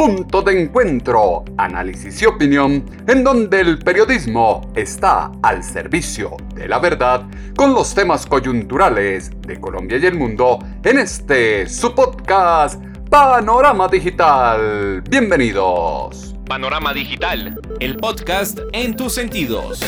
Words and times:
punto 0.00 0.40
de 0.40 0.62
encuentro, 0.62 1.44
análisis 1.58 2.22
y 2.22 2.24
opinión, 2.24 2.82
en 3.06 3.22
donde 3.22 3.60
el 3.60 3.78
periodismo 3.80 4.72
está 4.74 5.30
al 5.42 5.62
servicio 5.62 6.38
de 6.54 6.66
la 6.68 6.78
verdad 6.78 7.26
con 7.54 7.74
los 7.74 7.94
temas 7.94 8.24
coyunturales 8.24 9.30
de 9.42 9.60
Colombia 9.60 9.98
y 9.98 10.06
el 10.06 10.14
mundo 10.14 10.58
en 10.84 11.00
este 11.00 11.68
su 11.68 11.94
podcast 11.94 12.82
Panorama 13.10 13.88
Digital. 13.88 15.02
Bienvenidos. 15.02 16.34
Panorama 16.46 16.94
Digital, 16.94 17.60
el 17.78 17.98
podcast 17.98 18.58
en 18.72 18.96
tus 18.96 19.12
sentidos. 19.12 19.82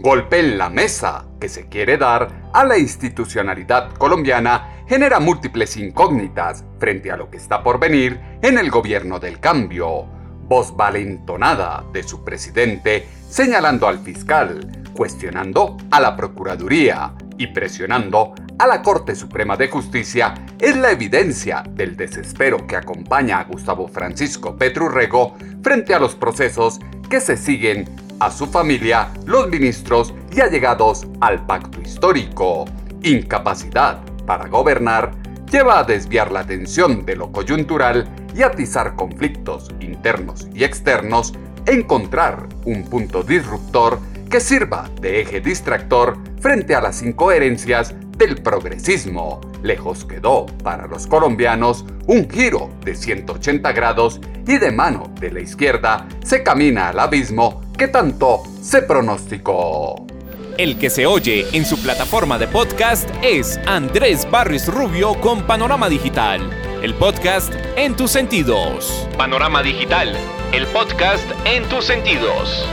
Golpe 0.00 0.40
en 0.40 0.58
la 0.58 0.70
mesa 0.70 1.25
que 1.38 1.48
se 1.48 1.68
quiere 1.68 1.96
dar 1.98 2.50
a 2.52 2.64
la 2.64 2.78
institucionalidad 2.78 3.92
colombiana 3.94 4.82
genera 4.88 5.20
múltiples 5.20 5.76
incógnitas 5.76 6.64
frente 6.78 7.10
a 7.10 7.16
lo 7.16 7.30
que 7.30 7.36
está 7.36 7.62
por 7.62 7.78
venir 7.78 8.20
en 8.42 8.58
el 8.58 8.70
gobierno 8.70 9.18
del 9.18 9.40
cambio. 9.40 10.06
Voz 10.48 10.76
valentonada 10.76 11.84
de 11.92 12.02
su 12.02 12.24
presidente 12.24 13.08
señalando 13.28 13.88
al 13.88 13.98
fiscal, 13.98 14.84
cuestionando 14.94 15.76
a 15.90 16.00
la 16.00 16.16
Procuraduría 16.16 17.12
y 17.36 17.48
presionando 17.48 18.34
a 18.58 18.66
la 18.66 18.82
Corte 18.82 19.14
Suprema 19.14 19.56
de 19.56 19.68
Justicia 19.68 20.34
es 20.58 20.76
la 20.76 20.90
evidencia 20.90 21.62
del 21.68 21.96
desespero 21.96 22.66
que 22.66 22.76
acompaña 22.76 23.40
a 23.40 23.44
Gustavo 23.44 23.88
Francisco 23.88 24.56
Petrurrego 24.56 25.36
frente 25.62 25.94
a 25.94 25.98
los 25.98 26.14
procesos 26.14 26.78
que 27.10 27.20
se 27.20 27.36
siguen 27.36 28.05
a 28.20 28.30
su 28.30 28.46
familia, 28.46 29.10
los 29.24 29.48
ministros 29.48 30.14
y 30.34 30.40
allegados 30.40 31.06
al 31.20 31.44
pacto 31.46 31.80
histórico. 31.80 32.64
Incapacidad 33.02 34.00
para 34.26 34.48
gobernar 34.48 35.12
lleva 35.50 35.78
a 35.78 35.84
desviar 35.84 36.32
la 36.32 36.40
atención 36.40 37.04
de 37.04 37.16
lo 37.16 37.30
coyuntural 37.30 38.08
y 38.34 38.42
atizar 38.42 38.96
conflictos 38.96 39.70
internos 39.80 40.48
y 40.54 40.64
externos, 40.64 41.34
encontrar 41.66 42.48
un 42.64 42.84
punto 42.84 43.22
disruptor 43.22 43.98
que 44.30 44.40
sirva 44.40 44.90
de 45.00 45.20
eje 45.20 45.40
distractor 45.40 46.18
frente 46.40 46.74
a 46.74 46.80
las 46.80 47.02
incoherencias 47.02 47.94
del 48.18 48.42
progresismo. 48.42 49.40
Lejos 49.66 50.04
quedó 50.04 50.46
para 50.62 50.86
los 50.86 51.06
colombianos 51.06 51.84
un 52.06 52.30
giro 52.30 52.70
de 52.84 52.94
180 52.94 53.72
grados 53.72 54.20
y 54.46 54.58
de 54.58 54.70
mano 54.70 55.12
de 55.20 55.32
la 55.32 55.40
izquierda 55.40 56.06
se 56.24 56.42
camina 56.42 56.88
al 56.88 57.00
abismo 57.00 57.62
que 57.76 57.88
tanto 57.88 58.42
se 58.62 58.82
pronosticó. 58.82 60.06
El 60.56 60.78
que 60.78 60.88
se 60.88 61.04
oye 61.04 61.46
en 61.52 61.66
su 61.66 61.76
plataforma 61.82 62.38
de 62.38 62.46
podcast 62.46 63.10
es 63.22 63.60
Andrés 63.66 64.26
Barris 64.30 64.68
Rubio 64.68 65.14
con 65.20 65.42
Panorama 65.42 65.88
Digital, 65.88 66.48
el 66.82 66.94
podcast 66.94 67.52
en 67.76 67.94
tus 67.94 68.10
sentidos. 68.10 69.06
Panorama 69.18 69.62
Digital, 69.62 70.16
el 70.52 70.66
podcast 70.68 71.28
en 71.44 71.64
tus 71.64 71.84
sentidos. 71.84 72.66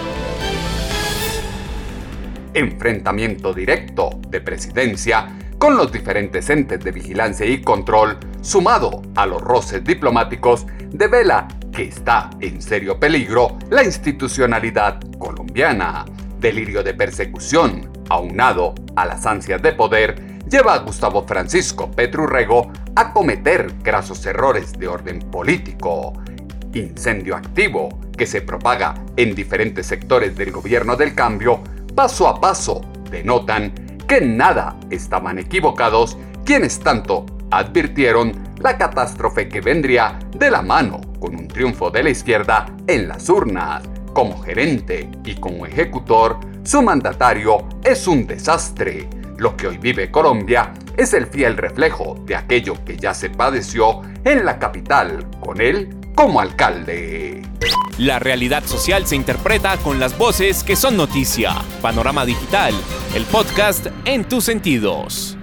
Enfrentamiento 2.53 3.53
directo 3.53 4.11
de 4.29 4.39
presidencia 4.39 5.27
con 5.63 5.77
los 5.77 5.93
diferentes 5.93 6.49
entes 6.49 6.81
de 6.83 6.91
vigilancia 6.91 7.45
y 7.45 7.61
control, 7.61 8.17
sumado 8.41 9.01
a 9.15 9.25
los 9.25 9.41
roces 9.41 9.81
diplomáticos, 9.81 10.65
devela 10.89 11.47
que 11.71 11.83
está 11.83 12.29
en 12.41 12.61
serio 12.61 12.99
peligro 12.99 13.57
la 13.69 13.81
institucionalidad 13.81 14.99
colombiana 15.17 16.03
delirio 16.37 16.83
de 16.83 16.93
persecución, 16.93 17.89
aunado 18.09 18.75
a 18.97 19.05
las 19.05 19.25
ansias 19.25 19.61
de 19.61 19.71
poder, 19.71 20.41
lleva 20.49 20.73
a 20.73 20.79
Gustavo 20.79 21.25
Francisco 21.25 21.89
Petrurrego 21.89 22.69
a 22.97 23.13
cometer 23.13 23.73
grasos 23.81 24.25
errores 24.25 24.73
de 24.73 24.89
orden 24.89 25.19
político. 25.19 26.11
Incendio 26.73 27.37
activo 27.37 28.01
que 28.17 28.25
se 28.25 28.41
propaga 28.41 28.95
en 29.15 29.33
diferentes 29.33 29.85
sectores 29.85 30.35
del 30.35 30.51
gobierno 30.51 30.97
del 30.97 31.15
cambio, 31.15 31.63
paso 31.95 32.27
a 32.27 32.41
paso 32.41 32.81
denotan 33.09 33.82
que 34.13 34.21
nada 34.21 34.75
estaban 34.91 35.39
equivocados 35.39 36.19
quienes 36.45 36.79
tanto 36.79 37.25
advirtieron 37.49 38.31
la 38.59 38.77
catástrofe 38.77 39.49
que 39.49 39.59
vendría 39.59 40.19
de 40.37 40.51
la 40.51 40.61
mano 40.61 41.01
con 41.19 41.35
un 41.35 41.47
triunfo 41.47 41.89
de 41.89 42.03
la 42.03 42.11
izquierda 42.11 42.67
en 42.85 43.07
las 43.07 43.27
urnas. 43.27 43.81
Como 44.13 44.39
gerente 44.43 45.09
y 45.25 45.33
como 45.33 45.65
ejecutor, 45.65 46.37
su 46.61 46.83
mandatario 46.83 47.67
es 47.83 48.05
un 48.05 48.27
desastre. 48.27 49.09
Lo 49.37 49.57
que 49.57 49.65
hoy 49.65 49.79
vive 49.79 50.11
Colombia 50.11 50.73
es 50.95 51.15
el 51.15 51.25
fiel 51.25 51.57
reflejo 51.57 52.15
de 52.23 52.35
aquello 52.35 52.75
que 52.85 52.97
ya 52.97 53.15
se 53.15 53.31
padeció 53.31 54.03
en 54.25 54.45
la 54.45 54.59
capital 54.59 55.25
con 55.39 55.59
él 55.59 55.89
como 56.15 56.39
alcalde. 56.39 57.41
La 57.97 58.19
realidad 58.19 58.63
social 58.65 59.05
se 59.05 59.15
interpreta 59.15 59.77
con 59.77 59.99
las 59.99 60.17
voces 60.17 60.63
que 60.63 60.75
son 60.75 60.97
noticia. 60.97 61.53
Panorama 61.81 62.25
Digital, 62.25 62.73
el 63.15 63.23
podcast 63.25 63.87
en 64.05 64.27
tus 64.27 64.45
sentidos. 64.45 65.37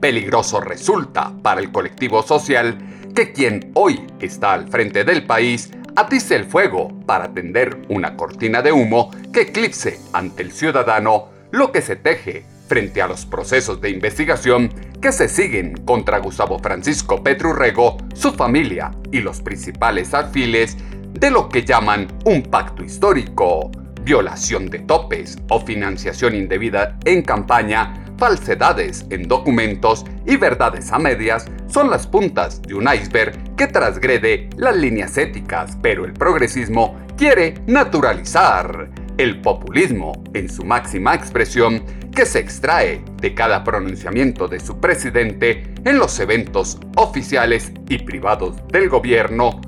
Peligroso 0.00 0.60
resulta 0.60 1.32
para 1.42 1.60
el 1.60 1.72
colectivo 1.72 2.22
social 2.22 2.76
que 3.14 3.32
quien 3.32 3.70
hoy 3.74 4.06
está 4.20 4.52
al 4.52 4.68
frente 4.68 5.04
del 5.04 5.24
país 5.24 5.70
atice 5.96 6.36
el 6.36 6.44
fuego 6.44 6.88
para 7.06 7.32
tender 7.32 7.80
una 7.88 8.16
cortina 8.16 8.60
de 8.60 8.72
humo 8.72 9.10
que 9.32 9.42
eclipse 9.42 10.00
ante 10.12 10.42
el 10.42 10.52
ciudadano 10.52 11.28
lo 11.52 11.70
que 11.72 11.80
se 11.80 11.96
teje 11.96 12.44
frente 12.66 13.02
a 13.02 13.06
los 13.06 13.26
procesos 13.26 13.80
de 13.80 13.90
investigación 13.90 14.72
que 15.00 15.12
se 15.12 15.28
siguen 15.28 15.74
contra 15.84 16.18
Gustavo 16.18 16.58
Francisco 16.58 17.22
Petrurrego, 17.22 17.98
su 18.14 18.32
familia 18.32 18.90
y 19.12 19.20
los 19.20 19.40
principales 19.40 20.14
alfiles 20.14 20.76
de 21.12 21.30
lo 21.30 21.48
que 21.48 21.64
llaman 21.64 22.08
un 22.24 22.42
pacto 22.42 22.82
histórico, 22.82 23.70
violación 24.02 24.68
de 24.68 24.80
topes 24.80 25.38
o 25.48 25.60
financiación 25.60 26.34
indebida 26.34 26.98
en 27.04 27.22
campaña 27.22 28.04
falsedades 28.18 29.06
en 29.10 29.28
documentos 29.28 30.04
y 30.26 30.36
verdades 30.36 30.92
a 30.92 30.98
medias 30.98 31.46
son 31.66 31.90
las 31.90 32.06
puntas 32.06 32.62
de 32.62 32.74
un 32.74 32.88
iceberg 32.88 33.56
que 33.56 33.66
transgrede 33.66 34.48
las 34.56 34.76
líneas 34.76 35.16
éticas, 35.18 35.76
pero 35.82 36.04
el 36.04 36.12
progresismo 36.12 36.96
quiere 37.16 37.54
naturalizar 37.66 38.90
el 39.18 39.40
populismo 39.40 40.12
en 40.34 40.48
su 40.48 40.64
máxima 40.64 41.14
expresión 41.14 41.82
que 42.14 42.26
se 42.26 42.38
extrae 42.38 43.02
de 43.20 43.34
cada 43.34 43.64
pronunciamiento 43.64 44.46
de 44.46 44.60
su 44.60 44.78
presidente 44.80 45.74
en 45.84 45.98
los 45.98 46.18
eventos 46.20 46.78
oficiales 46.96 47.72
y 47.88 47.98
privados 47.98 48.56
del 48.68 48.88
gobierno 48.88 49.60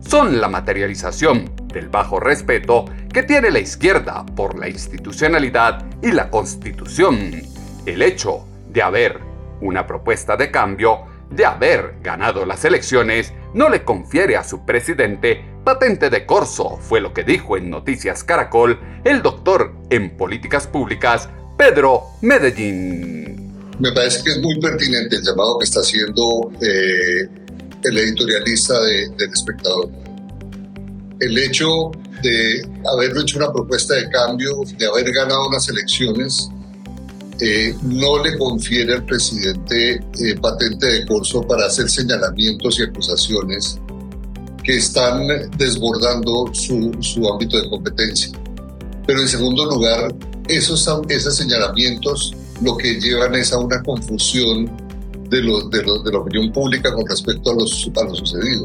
son 0.00 0.40
la 0.40 0.48
materialización 0.48 1.50
del 1.66 1.88
bajo 1.88 2.20
respeto 2.20 2.84
que 3.12 3.24
tiene 3.24 3.50
la 3.50 3.58
izquierda 3.58 4.24
por 4.24 4.56
la 4.58 4.68
institucionalidad 4.68 5.84
y 6.02 6.12
la 6.12 6.30
constitución. 6.30 7.42
El 7.84 8.02
hecho 8.02 8.46
de 8.70 8.80
haber 8.80 9.20
una 9.60 9.86
propuesta 9.86 10.36
de 10.36 10.50
cambio, 10.50 11.00
de 11.30 11.44
haber 11.44 11.96
ganado 12.00 12.46
las 12.46 12.64
elecciones, 12.64 13.34
no 13.54 13.68
le 13.68 13.82
confiere 13.84 14.36
a 14.36 14.44
su 14.44 14.64
presidente. 14.64 15.44
Patente 15.64 16.10
de 16.10 16.24
corso, 16.24 16.78
fue 16.78 17.00
lo 17.00 17.12
que 17.12 17.24
dijo 17.24 17.56
en 17.56 17.68
Noticias 17.68 18.24
Caracol 18.24 18.78
el 19.04 19.20
doctor 19.20 19.74
en 19.90 20.16
políticas 20.16 20.66
públicas 20.66 21.28
Pedro 21.58 22.12
Medellín. 22.22 23.52
Me 23.80 23.90
parece 23.92 24.22
que 24.22 24.30
es 24.30 24.38
muy 24.38 24.58
pertinente 24.60 25.16
el 25.16 25.22
llamado 25.22 25.58
que 25.58 25.64
está 25.64 25.80
haciendo 25.80 26.52
eh, 26.62 27.28
el 27.82 27.98
editorialista 27.98 28.80
del 28.80 29.32
espectador. 29.32 29.90
el 31.20 31.36
hecho 31.36 31.90
de 32.22 32.62
haber 32.92 33.16
hecho 33.18 33.38
una 33.38 33.52
propuesta 33.52 33.94
de 33.94 34.08
cambio, 34.08 34.60
de 34.78 34.86
haber 34.86 35.12
ganado 35.12 35.48
unas 35.48 35.68
elecciones, 35.68 36.48
eh, 37.40 37.74
no 37.82 38.22
le 38.22 38.38
confiere 38.38 38.94
al 38.94 39.04
presidente 39.04 39.94
eh, 39.94 40.34
patente 40.40 40.86
de 40.86 41.06
corso 41.06 41.42
para 41.42 41.66
hacer 41.66 41.88
señalamientos 41.88 42.78
y 42.78 42.84
acusaciones 42.84 43.78
que 44.62 44.76
están 44.76 45.26
desbordando 45.56 46.50
su, 46.52 46.96
su 47.00 47.28
ámbito 47.28 47.60
de 47.60 47.68
competencia. 47.68 48.30
Pero 49.06 49.20
en 49.20 49.28
segundo 49.28 49.64
lugar, 49.64 50.14
esos, 50.48 50.88
esos 51.08 51.36
señalamientos 51.36 52.34
lo 52.62 52.76
que 52.76 53.00
llevan 53.00 53.34
es 53.34 53.52
a 53.52 53.58
una 53.58 53.82
confusión 53.82 54.70
de, 55.30 55.42
lo, 55.42 55.68
de, 55.68 55.78
de 55.78 56.12
la 56.12 56.18
opinión 56.18 56.52
pública 56.52 56.92
con 56.92 57.06
respecto 57.06 57.50
a, 57.50 57.54
los, 57.54 57.90
a 57.96 58.04
lo 58.04 58.14
sucedido. 58.14 58.64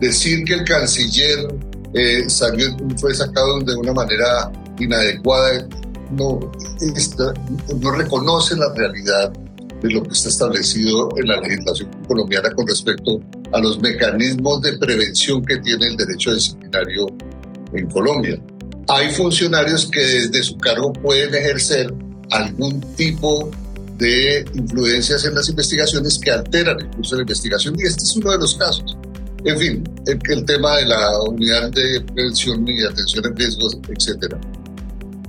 Decir 0.00 0.44
que 0.44 0.54
el 0.54 0.64
canciller 0.64 1.54
eh, 1.94 2.28
salió, 2.28 2.66
fue 2.98 3.14
sacado 3.14 3.60
de 3.60 3.74
una 3.76 3.92
manera 3.92 4.52
inadecuada 4.78 5.66
no, 6.10 6.40
no 7.80 7.90
reconoce 7.92 8.56
la 8.56 8.72
realidad 8.74 9.32
de 9.82 9.90
lo 9.90 10.02
que 10.02 10.10
está 10.10 10.28
establecido 10.28 11.08
en 11.16 11.28
la 11.28 11.40
legislación 11.40 11.90
colombiana 12.06 12.50
con 12.52 12.66
respecto 12.66 13.20
a 13.52 13.60
los 13.60 13.80
mecanismos 13.80 14.60
de 14.62 14.76
prevención 14.78 15.44
que 15.44 15.58
tiene 15.58 15.86
el 15.86 15.96
derecho 15.96 16.34
disciplinario 16.34 17.06
en 17.72 17.86
Colombia. 17.90 18.40
Hay 18.90 19.12
funcionarios 19.12 19.86
que 19.86 20.00
desde 20.00 20.42
su 20.42 20.56
cargo 20.56 20.90
pueden 20.94 21.34
ejercer 21.34 21.92
algún 22.30 22.80
tipo 22.96 23.50
de 23.98 24.46
influencias 24.54 25.26
en 25.26 25.34
las 25.34 25.46
investigaciones 25.50 26.18
que 26.18 26.30
alteran 26.30 26.80
el 26.80 26.88
curso 26.92 27.14
de 27.14 27.18
la 27.18 27.22
investigación 27.24 27.76
y 27.78 27.86
este 27.86 28.04
es 28.04 28.16
uno 28.16 28.30
de 28.32 28.38
los 28.38 28.54
casos. 28.54 28.96
En 29.44 29.58
fin, 29.58 29.84
el, 30.06 30.18
el 30.30 30.44
tema 30.46 30.76
de 30.78 30.86
la 30.86 31.20
unidad 31.28 31.70
de 31.70 32.00
prevención 32.00 32.66
y 32.66 32.82
atención 32.82 33.26
a 33.26 33.36
riesgos, 33.36 33.76
etcétera. 33.88 34.40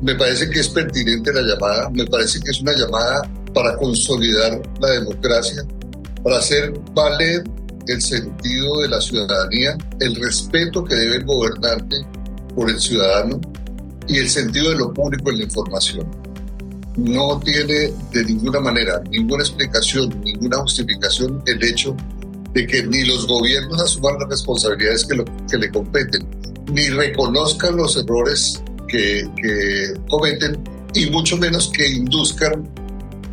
Me 0.01 0.15
parece 0.15 0.49
que 0.49 0.61
es 0.61 0.69
pertinente 0.69 1.33
la 1.33 1.41
llamada, 1.41 1.89
me 1.89 2.05
parece 2.05 2.39
que 2.39 2.51
es 2.51 2.61
una 2.61 2.73
llamada 2.73 3.29
para 3.53 3.75
consolidar 3.75 4.61
la 4.79 4.91
democracia, 4.91 5.65
para 6.23 6.37
hacer 6.37 6.71
valer 6.93 7.43
el 7.87 8.01
sentido 8.01 8.79
de 8.83 8.87
la 8.87 9.01
ciudadanía, 9.01 9.77
el 9.99 10.15
respeto 10.15 10.81
que 10.85 10.95
debe 10.95 11.17
el 11.17 11.25
gobernante 11.25 11.97
por 12.59 12.69
el 12.69 12.81
ciudadano 12.81 13.39
y 14.05 14.17
el 14.17 14.29
sentido 14.29 14.71
de 14.71 14.75
lo 14.75 14.93
público 14.93 15.31
en 15.31 15.37
la 15.37 15.43
información. 15.45 16.05
No 16.97 17.39
tiene 17.39 17.93
de 18.11 18.25
ninguna 18.25 18.59
manera, 18.59 19.01
ninguna 19.09 19.43
explicación, 19.43 20.21
ninguna 20.25 20.57
justificación 20.57 21.41
el 21.45 21.63
hecho 21.63 21.95
de 22.53 22.67
que 22.67 22.83
ni 22.83 23.05
los 23.05 23.27
gobiernos 23.27 23.81
asuman 23.81 24.19
las 24.19 24.27
responsabilidades 24.27 25.05
que, 25.05 25.23
que 25.49 25.57
le 25.57 25.71
competen, 25.71 26.27
ni 26.73 26.89
reconozcan 26.89 27.77
los 27.77 27.95
errores 27.95 28.61
que, 28.89 29.23
cometen 30.09 30.61
y 30.93 31.09
mucho 31.11 31.37
menos 31.37 31.69
que 31.69 31.87
induzcan 31.87 32.69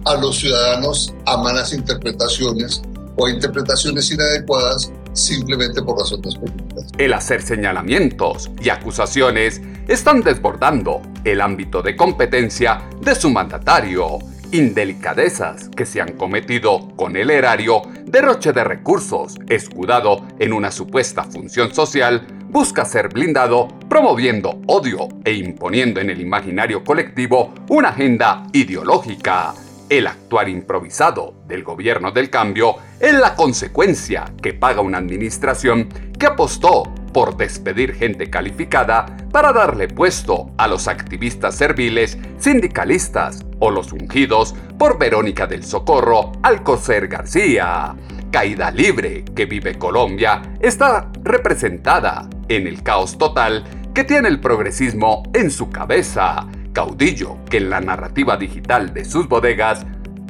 a 0.04 0.14
los 0.20 0.38
ciudadanos 0.38 1.12
a 1.24 1.36
malas 1.38 1.72
interpretaciones 1.72 2.80
o 3.16 3.28
interpretaciones 3.28 4.08
inadecuadas 4.12 4.92
simplemente 5.16 5.82
por 5.82 5.98
razones 5.98 6.36
políticas. 6.36 6.92
El 6.98 7.12
hacer 7.12 7.42
señalamientos 7.42 8.50
y 8.60 8.68
acusaciones 8.68 9.60
están 9.88 10.22
desbordando 10.22 11.02
el 11.24 11.40
ámbito 11.40 11.82
de 11.82 11.96
competencia 11.96 12.82
de 13.00 13.14
su 13.14 13.30
mandatario. 13.30 14.18
Indelicadezas 14.52 15.68
que 15.70 15.86
se 15.86 16.00
han 16.00 16.12
cometido 16.12 16.88
con 16.96 17.16
el 17.16 17.30
erario, 17.30 17.82
derroche 18.04 18.52
de 18.52 18.62
recursos, 18.62 19.34
escudado 19.48 20.24
en 20.38 20.52
una 20.52 20.70
supuesta 20.70 21.24
función 21.24 21.74
social, 21.74 22.26
busca 22.48 22.84
ser 22.84 23.08
blindado 23.08 23.68
promoviendo 23.88 24.60
odio 24.68 25.08
e 25.24 25.32
imponiendo 25.32 26.00
en 26.00 26.10
el 26.10 26.20
imaginario 26.20 26.84
colectivo 26.84 27.52
una 27.68 27.88
agenda 27.88 28.46
ideológica. 28.52 29.54
El 29.88 30.08
actuar 30.08 30.48
improvisado 30.48 31.34
del 31.46 31.62
gobierno 31.62 32.10
del 32.10 32.28
cambio 32.28 32.74
es 32.98 33.14
la 33.14 33.36
consecuencia 33.36 34.32
que 34.42 34.52
paga 34.52 34.80
una 34.80 34.98
administración 34.98 35.88
que 36.18 36.26
apostó 36.26 36.92
por 37.12 37.36
despedir 37.36 37.94
gente 37.94 38.28
calificada 38.28 39.06
para 39.30 39.52
darle 39.52 39.86
puesto 39.86 40.50
a 40.58 40.66
los 40.66 40.88
activistas 40.88 41.54
serviles, 41.54 42.18
sindicalistas 42.38 43.46
o 43.60 43.70
los 43.70 43.92
ungidos 43.92 44.56
por 44.76 44.98
Verónica 44.98 45.46
del 45.46 45.62
Socorro 45.62 46.32
Alcocer 46.42 47.06
García. 47.06 47.94
Caída 48.32 48.72
libre 48.72 49.24
que 49.36 49.46
vive 49.46 49.78
Colombia 49.78 50.42
está 50.60 51.12
representada 51.22 52.28
en 52.48 52.66
el 52.66 52.82
caos 52.82 53.16
total 53.16 53.64
que 53.94 54.02
tiene 54.02 54.28
el 54.28 54.40
progresismo 54.40 55.22
en 55.32 55.50
su 55.50 55.70
cabeza, 55.70 56.46
caudillo 56.76 57.38
que 57.48 57.56
en 57.56 57.70
la 57.70 57.80
narrativa 57.80 58.36
digital 58.36 58.92
de 58.92 59.06
sus 59.06 59.26
bodegas, 59.30 59.86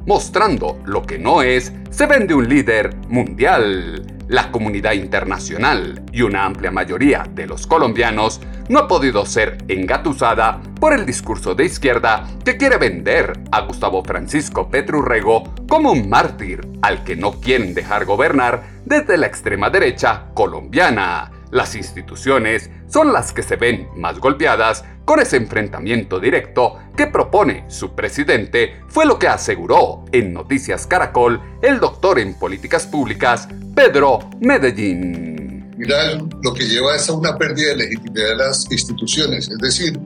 mostrando 0.07 0.81
lo 0.85 1.03
que 1.03 1.19
no 1.19 1.43
es, 1.43 1.73
se 1.91 2.07
vende 2.07 2.35
un 2.35 2.49
líder 2.49 2.95
mundial. 3.09 4.15
La 4.29 4.53
comunidad 4.53 4.93
internacional 4.93 6.05
y 6.13 6.23
una 6.23 6.45
amplia 6.45 6.71
mayoría 6.71 7.27
de 7.33 7.49
los 7.49 7.67
colombianos 7.67 8.41
no 8.69 8.79
ha 8.79 8.87
podido 8.87 9.27
ser 9.27 9.59
engatusada 9.67 10.61
por 10.79 10.93
el 10.93 11.05
discurso 11.05 11.57
de 11.57 11.65
izquierda 11.65 12.29
que 12.45 12.57
quiere 12.57 12.77
vender 12.77 13.33
a 13.51 13.63
Gustavo 13.63 14.05
Francisco 14.05 14.71
Petrurrego 14.71 15.53
como 15.69 15.91
un 15.91 16.09
mártir 16.09 16.61
al 16.81 17.03
que 17.03 17.17
no 17.17 17.41
quieren 17.41 17.75
dejar 17.75 18.05
gobernar 18.05 18.63
desde 18.85 19.17
la 19.17 19.27
extrema 19.27 19.69
derecha 19.69 20.27
colombiana. 20.33 21.33
Las 21.57 21.75
instituciones 21.75 22.69
son 22.87 23.15
las 23.15 23.33
que 23.33 23.43
se 23.43 23.57
ven 23.57 23.89
más 23.97 24.19
golpeadas 24.19 24.85
con 25.07 25.21
ese 25.21 25.39
enfrentamiento 25.39 26.21
directo 26.21 26.77
que 26.95 27.07
propone 27.07 27.65
su 27.69 27.95
presidente, 27.95 28.83
fue 28.89 29.07
lo 29.07 29.19
que 29.19 29.27
aseguró 29.27 30.05
en 30.13 30.35
Noticias 30.35 30.87
Caracol 30.87 31.41
el 31.63 31.81
doctor 31.81 32.19
en 32.19 32.35
políticas 32.35 32.87
públicas 32.87 33.49
Pedro 33.75 34.29
Medellín. 34.39 35.71
Mira, 35.79 36.19
lo 36.43 36.53
que 36.53 36.67
lleva 36.67 36.95
es 36.95 37.09
a 37.09 37.15
una 37.15 37.39
pérdida 37.39 37.69
de 37.71 37.77
legitimidad 37.77 38.29
de 38.29 38.37
las 38.37 38.71
instituciones, 38.71 39.49
es 39.49 39.57
decir, 39.57 39.99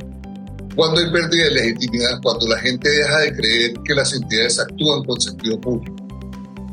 cuando 0.76 1.00
hay 1.00 1.11
pérdida 1.11 1.47
de 1.47 1.50
legitimidad, 1.50 2.20
cuando 2.23 2.47
la 2.47 2.61
gente 2.61 2.88
deja 2.88 3.19
de 3.19 3.35
creer 3.35 3.73
que 3.85 3.94
las 3.97 4.14
entidades 4.14 4.61
actúan 4.61 5.02
con 5.02 5.20
sentido 5.20 5.61
público, 5.61 5.97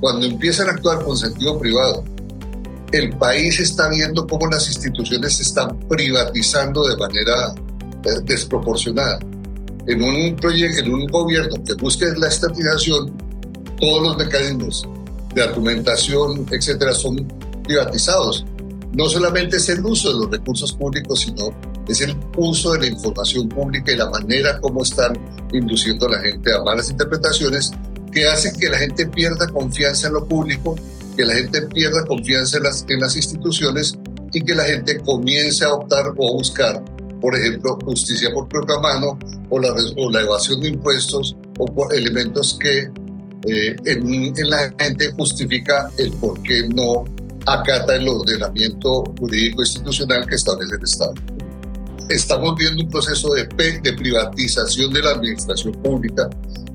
cuando 0.02 0.28
empiezan 0.28 0.68
a 0.70 0.74
actuar 0.74 1.04
con 1.04 1.18
sentido 1.18 1.58
privado, 1.58 2.04
el 2.92 3.18
país 3.18 3.60
está 3.60 3.90
viendo 3.90 4.26
cómo 4.26 4.48
las 4.48 4.68
instituciones 4.68 5.36
se 5.36 5.44
están 5.44 5.78
privatizando 5.90 6.88
de 6.88 6.96
manera 6.96 7.54
eh, 8.04 8.10
desproporcionada. 8.24 9.20
En 9.88 10.02
un, 10.02 10.36
proyecto, 10.36 10.84
en 10.84 10.94
un 10.94 11.08
gobierno 11.08 11.64
que 11.64 11.74
busque 11.76 12.06
la 12.18 12.28
estatización, 12.28 13.12
todos 13.80 14.04
los 14.04 14.18
mecanismos 14.18 14.88
de 15.34 15.44
argumentación, 15.44 16.46
etcétera, 16.52 16.94
son 16.94 17.28
privatizados. 17.64 18.46
No 18.94 19.08
solamente 19.08 19.58
es 19.58 19.70
el 19.70 19.86
uso 19.86 20.14
de 20.14 20.20
los 20.20 20.32
recursos 20.32 20.74
públicos, 20.74 21.22
sino 21.22 21.50
es 21.88 22.02
el 22.02 22.16
uso 22.38 22.74
de 22.74 22.80
la 22.80 22.88
información 22.88 23.48
pública 23.50 23.92
y 23.92 23.98
la 23.98 24.10
manera 24.10 24.60
como 24.60 24.84
están 24.84 25.14
induciendo 25.54 26.08
a 26.08 26.12
la 26.12 26.20
gente 26.20 26.54
a 26.54 26.64
malas 26.64 26.90
interpretaciones 26.90 27.72
que 28.12 28.26
hacen 28.28 28.58
que 28.58 28.70
la 28.70 28.78
gente 28.78 29.06
pierda 29.08 29.48
confianza 29.48 30.08
en 30.08 30.14
lo 30.14 30.26
público 30.26 30.76
que 31.18 31.26
la 31.26 31.34
gente 31.34 31.64
pierda 31.64 32.06
confianza 32.06 32.58
en 32.58 32.64
las, 32.64 32.86
en 32.88 33.00
las 33.00 33.16
instituciones 33.16 33.98
y 34.32 34.42
que 34.42 34.54
la 34.54 34.64
gente 34.64 35.00
comience 35.00 35.66
a 35.66 35.74
optar 35.74 36.14
o 36.16 36.30
a 36.30 36.34
buscar, 36.34 36.86
por 37.20 37.36
ejemplo, 37.36 37.78
justicia 37.84 38.30
por 38.32 38.48
propia 38.48 38.78
mano 38.80 39.18
o 39.50 39.60
la, 39.60 39.74
o 39.98 40.12
la 40.12 40.22
evasión 40.22 40.62
de 40.62 40.70
impuestos 40.70 41.36
o 41.58 41.66
por 41.66 41.94
elementos 41.94 42.58
que 42.62 42.84
eh, 43.48 43.76
en, 43.86 44.38
en, 44.38 44.50
la 44.50 44.72
gente 44.80 45.12
justifica 45.14 45.90
el 45.98 46.12
por 46.14 46.42
qué 46.44 46.68
no 46.70 47.06
acata 47.48 47.96
el 47.96 48.08
ordenamiento 48.08 49.04
jurídico 49.20 49.62
institucional 49.62 50.28
que 50.28 50.36
establece 50.36 50.76
el 50.76 50.84
Estado. 50.84 51.14
Estamos 52.10 52.56
viendo 52.58 52.84
un 52.84 52.90
proceso 52.90 53.34
de, 53.34 53.44
de 53.82 53.94
privatización 53.94 54.94
de 54.94 55.02
la 55.02 55.12
administración 55.12 55.74
pública, 55.82 56.30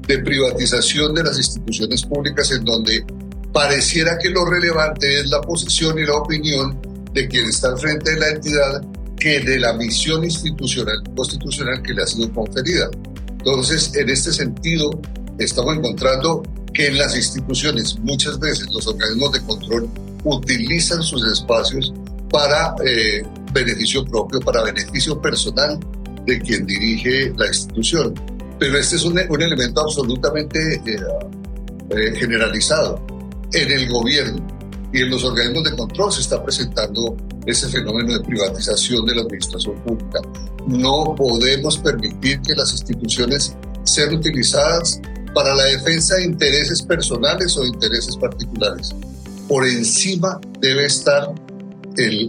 de 0.07 0.19
privatización 0.19 1.15
de 1.15 1.23
las 1.23 1.37
instituciones 1.37 2.05
públicas 2.05 2.51
en 2.51 2.65
donde 2.65 3.05
pareciera 3.53 4.19
que 4.19 4.31
lo 4.31 4.45
relevante 4.45 5.21
es 5.21 5.31
la 5.31 5.41
posición 5.41 5.99
y 5.99 6.05
la 6.05 6.15
opinión 6.15 6.81
de 7.13 7.29
quien 7.29 7.47
está 7.49 7.69
al 7.69 7.79
frente 7.79 8.13
de 8.15 8.21
la 8.21 8.29
entidad 8.31 8.83
que 9.17 9.41
de 9.41 9.61
la 9.61 9.75
misión 9.75 10.25
institucional 10.25 11.03
constitucional 11.15 11.83
que 11.83 11.93
le 11.93 12.03
ha 12.03 12.07
sido 12.07 12.33
conferida. 12.33 12.91
Entonces, 13.39 13.95
en 13.95 14.09
este 14.09 14.33
sentido, 14.33 14.91
estamos 15.39 15.77
encontrando 15.77 16.43
que 16.73 16.87
en 16.87 16.99
las 16.99 17.15
instituciones 17.15 17.99
muchas 18.01 18.39
veces 18.41 18.69
los 18.73 18.87
organismos 18.87 19.33
de 19.33 19.41
control 19.43 19.89
utilizan 20.25 21.03
sus 21.03 21.27
espacios 21.31 21.93
para 22.31 22.75
eh, 22.85 23.23
beneficio 23.53 24.05
propio, 24.05 24.41
para 24.41 24.63
beneficio 24.63 25.21
personal 25.21 25.79
de 26.25 26.41
quien 26.41 26.67
dirige 26.67 27.33
la 27.37 27.49
institución. 27.49 28.15
Pero 28.59 28.79
este 28.79 28.97
es 28.97 29.05
un, 29.05 29.21
un 29.29 29.43
elemento 29.43 29.83
absolutamente 29.83 30.75
eh, 30.75 30.97
eh, 31.91 32.15
generalizado 32.17 33.05
en 33.53 33.71
el 33.71 33.89
gobierno 33.89 34.47
y 34.93 35.01
en 35.01 35.11
los 35.11 35.25
organismos 35.25 35.65
de 35.65 35.77
control 35.77 36.13
se 36.13 36.21
está 36.21 36.43
presentando 36.43 37.17
ese 37.47 37.69
fenómeno 37.69 38.13
de 38.13 38.21
privatización 38.21 39.07
de 39.07 39.15
la 39.15 39.23
administración 39.23 39.75
pública. 39.83 40.21
No 40.67 41.15
podemos 41.17 41.79
permitir 41.79 42.41
que 42.43 42.55
las 42.55 42.73
instituciones 42.73 43.57
sean 43.85 44.15
utilizadas 44.15 45.01
para 45.35 45.55
la 45.55 45.65
defensa 45.65 46.17
de 46.17 46.25
intereses 46.25 46.83
personales 46.83 47.57
o 47.57 47.65
intereses 47.65 48.17
particulares. 48.17 48.91
Por 49.49 49.67
encima 49.67 50.39
debe 50.61 50.85
estar 50.85 51.33
el, 51.97 52.29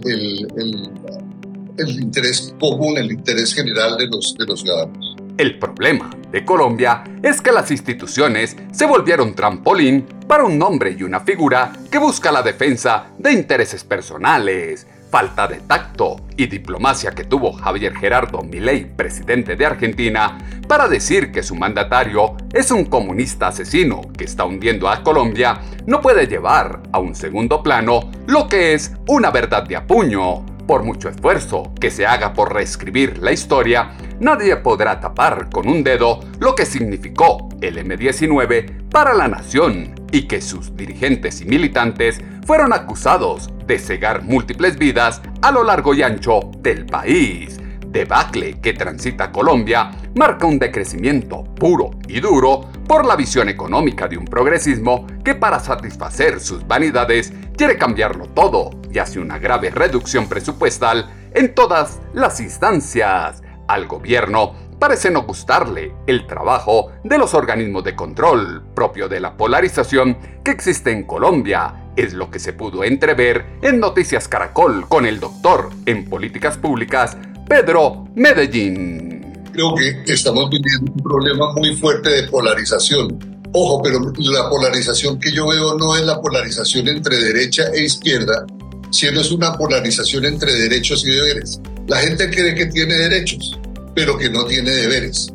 interés 2.00 2.54
común, 2.58 2.96
el 2.96 3.12
interés 3.12 3.52
general 3.52 3.98
de 3.98 4.06
de 4.06 4.46
los 4.46 4.60
ciudadanos. 4.60 5.03
El 5.36 5.58
problema 5.58 6.10
de 6.30 6.44
Colombia 6.44 7.02
es 7.20 7.40
que 7.40 7.50
las 7.50 7.72
instituciones 7.72 8.56
se 8.70 8.86
volvieron 8.86 9.34
trampolín 9.34 10.06
para 10.28 10.44
un 10.44 10.56
nombre 10.56 10.94
y 10.96 11.02
una 11.02 11.18
figura 11.18 11.72
que 11.90 11.98
busca 11.98 12.30
la 12.30 12.40
defensa 12.40 13.06
de 13.18 13.32
intereses 13.32 13.82
personales, 13.82 14.86
falta 15.10 15.48
de 15.48 15.56
tacto 15.56 16.18
y 16.36 16.46
diplomacia 16.46 17.10
que 17.10 17.24
tuvo 17.24 17.52
Javier 17.52 17.96
Gerardo 17.96 18.42
Milei, 18.42 18.84
presidente 18.84 19.56
de 19.56 19.66
Argentina, 19.66 20.38
para 20.68 20.86
decir 20.86 21.32
que 21.32 21.42
su 21.42 21.56
mandatario 21.56 22.36
es 22.52 22.70
un 22.70 22.84
comunista 22.84 23.48
asesino 23.48 24.02
que 24.16 24.24
está 24.24 24.44
hundiendo 24.44 24.88
a 24.88 25.02
Colombia, 25.02 25.60
no 25.84 26.00
puede 26.00 26.28
llevar 26.28 26.80
a 26.92 27.00
un 27.00 27.16
segundo 27.16 27.60
plano 27.60 28.08
lo 28.28 28.48
que 28.48 28.74
es 28.74 28.92
una 29.08 29.32
verdad 29.32 29.64
de 29.64 29.74
apuño. 29.74 30.46
Por 30.66 30.82
mucho 30.82 31.10
esfuerzo 31.10 31.74
que 31.78 31.90
se 31.90 32.06
haga 32.06 32.32
por 32.32 32.54
reescribir 32.54 33.18
la 33.18 33.32
historia, 33.32 33.90
nadie 34.20 34.56
podrá 34.56 35.00
tapar 35.00 35.50
con 35.50 35.68
un 35.68 35.82
dedo 35.82 36.20
lo 36.38 36.54
que 36.54 36.66
significó 36.66 37.48
el 37.60 37.78
M-19 37.78 38.88
para 38.90 39.14
la 39.14 39.28
nación 39.28 39.94
y 40.12 40.28
que 40.28 40.40
sus 40.40 40.76
dirigentes 40.76 41.40
y 41.40 41.44
militantes 41.44 42.20
fueron 42.46 42.72
acusados 42.72 43.50
de 43.66 43.78
cegar 43.78 44.22
múltiples 44.22 44.78
vidas 44.78 45.20
a 45.42 45.50
lo 45.50 45.64
largo 45.64 45.94
y 45.94 46.02
ancho 46.02 46.50
del 46.58 46.86
país. 46.86 47.60
Debacle 47.94 48.60
que 48.60 48.72
transita 48.72 49.30
Colombia 49.30 49.90
marca 50.16 50.46
un 50.46 50.58
decrecimiento 50.58 51.44
puro 51.44 51.92
y 52.08 52.18
duro 52.20 52.68
por 52.88 53.06
la 53.06 53.14
visión 53.14 53.48
económica 53.48 54.08
de 54.08 54.18
un 54.18 54.24
progresismo 54.24 55.06
que 55.24 55.36
para 55.36 55.60
satisfacer 55.60 56.40
sus 56.40 56.66
vanidades 56.66 57.32
quiere 57.56 57.78
cambiarlo 57.78 58.26
todo 58.26 58.70
y 58.92 58.98
hace 58.98 59.20
una 59.20 59.38
grave 59.38 59.70
reducción 59.70 60.28
presupuestal 60.28 61.08
en 61.34 61.54
todas 61.54 62.00
las 62.12 62.40
instancias. 62.40 63.43
Al 63.68 63.86
gobierno 63.86 64.54
parece 64.78 65.10
no 65.10 65.22
gustarle 65.22 65.94
el 66.06 66.26
trabajo 66.26 66.92
de 67.04 67.16
los 67.16 67.32
organismos 67.34 67.84
de 67.84 67.96
control 67.96 68.62
propio 68.74 69.08
de 69.08 69.20
la 69.20 69.36
polarización 69.36 70.18
que 70.44 70.50
existe 70.50 70.90
en 70.90 71.04
Colombia. 71.04 71.90
Es 71.96 72.12
lo 72.12 72.30
que 72.30 72.38
se 72.38 72.52
pudo 72.52 72.84
entrever 72.84 73.58
en 73.62 73.80
Noticias 73.80 74.28
Caracol 74.28 74.86
con 74.88 75.06
el 75.06 75.20
doctor 75.20 75.70
en 75.86 76.04
políticas 76.04 76.58
públicas, 76.58 77.16
Pedro 77.48 78.08
Medellín. 78.14 79.44
Creo 79.52 79.74
que 79.74 80.12
estamos 80.12 80.50
viviendo 80.50 80.92
un 80.92 81.02
problema 81.02 81.52
muy 81.54 81.76
fuerte 81.76 82.10
de 82.10 82.28
polarización. 82.28 83.34
Ojo, 83.52 83.80
pero 83.82 84.00
la 84.18 84.50
polarización 84.50 85.18
que 85.20 85.30
yo 85.30 85.46
veo 85.46 85.78
no 85.78 85.94
es 85.94 86.02
la 86.02 86.20
polarización 86.20 86.88
entre 86.88 87.16
derecha 87.16 87.62
e 87.72 87.84
izquierda, 87.84 88.44
sino 88.90 89.20
es 89.20 89.30
una 89.30 89.52
polarización 89.52 90.24
entre 90.24 90.52
derechos 90.52 91.06
y 91.06 91.10
deberes. 91.10 91.60
La 91.86 91.98
gente 91.98 92.30
cree 92.30 92.54
que 92.54 92.66
tiene 92.66 92.94
derechos, 92.94 93.58
pero 93.94 94.16
que 94.16 94.30
no 94.30 94.44
tiene 94.46 94.70
deberes. 94.70 95.28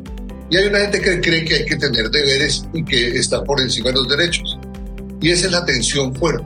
Y 0.50 0.56
hay 0.56 0.66
una 0.66 0.80
gente 0.80 1.00
que 1.00 1.20
cree 1.20 1.44
que 1.44 1.54
hay 1.54 1.64
que 1.64 1.76
tener 1.76 2.10
deberes 2.10 2.64
y 2.74 2.84
que 2.84 3.16
está 3.16 3.44
por 3.44 3.60
encima 3.60 3.90
de 3.90 3.94
los 3.94 4.08
derechos. 4.08 4.58
Y 5.20 5.30
esa 5.30 5.46
es 5.46 5.52
la 5.52 5.64
tensión 5.64 6.14
fuerte. 6.16 6.44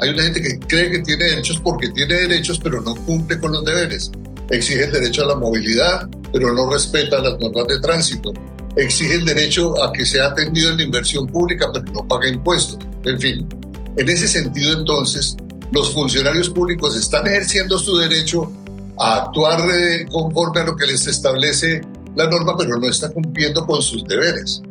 Hay 0.00 0.10
una 0.10 0.24
gente 0.24 0.42
que 0.42 0.58
cree 0.58 0.90
que 0.90 0.98
tiene 0.98 1.24
derechos 1.24 1.58
porque 1.60 1.88
tiene 1.88 2.14
derechos, 2.14 2.60
pero 2.62 2.82
no 2.82 2.94
cumple 2.94 3.38
con 3.38 3.52
los 3.52 3.64
deberes. 3.64 4.10
Exige 4.50 4.84
el 4.84 4.92
derecho 4.92 5.24
a 5.24 5.28
la 5.28 5.36
movilidad, 5.36 6.06
pero 6.32 6.52
no 6.52 6.70
respeta 6.70 7.18
las 7.22 7.38
normas 7.40 7.66
de 7.66 7.80
tránsito. 7.80 8.34
Exige 8.76 9.14
el 9.14 9.24
derecho 9.24 9.82
a 9.82 9.90
que 9.90 10.04
sea 10.04 10.26
atendido 10.26 10.70
en 10.70 10.76
la 10.76 10.82
inversión 10.82 11.26
pública, 11.26 11.70
pero 11.72 11.90
no 11.92 12.06
paga 12.06 12.28
impuestos. 12.28 12.78
En 13.04 13.18
fin, 13.18 13.48
en 13.96 14.08
ese 14.08 14.28
sentido 14.28 14.74
entonces, 14.74 15.34
los 15.72 15.94
funcionarios 15.94 16.50
públicos 16.50 16.94
están 16.94 17.26
ejerciendo 17.26 17.78
su 17.78 17.96
derecho 17.96 18.52
a 18.98 19.24
actuar 19.24 19.60
conforme 20.10 20.60
a 20.60 20.64
lo 20.64 20.76
que 20.76 20.86
les 20.86 21.06
establece 21.06 21.80
la 22.14 22.28
norma, 22.28 22.56
pero 22.56 22.78
no 22.78 22.88
está 22.88 23.10
cumpliendo 23.10 23.66
con 23.66 23.82
sus 23.82 24.04
deberes. 24.04 24.62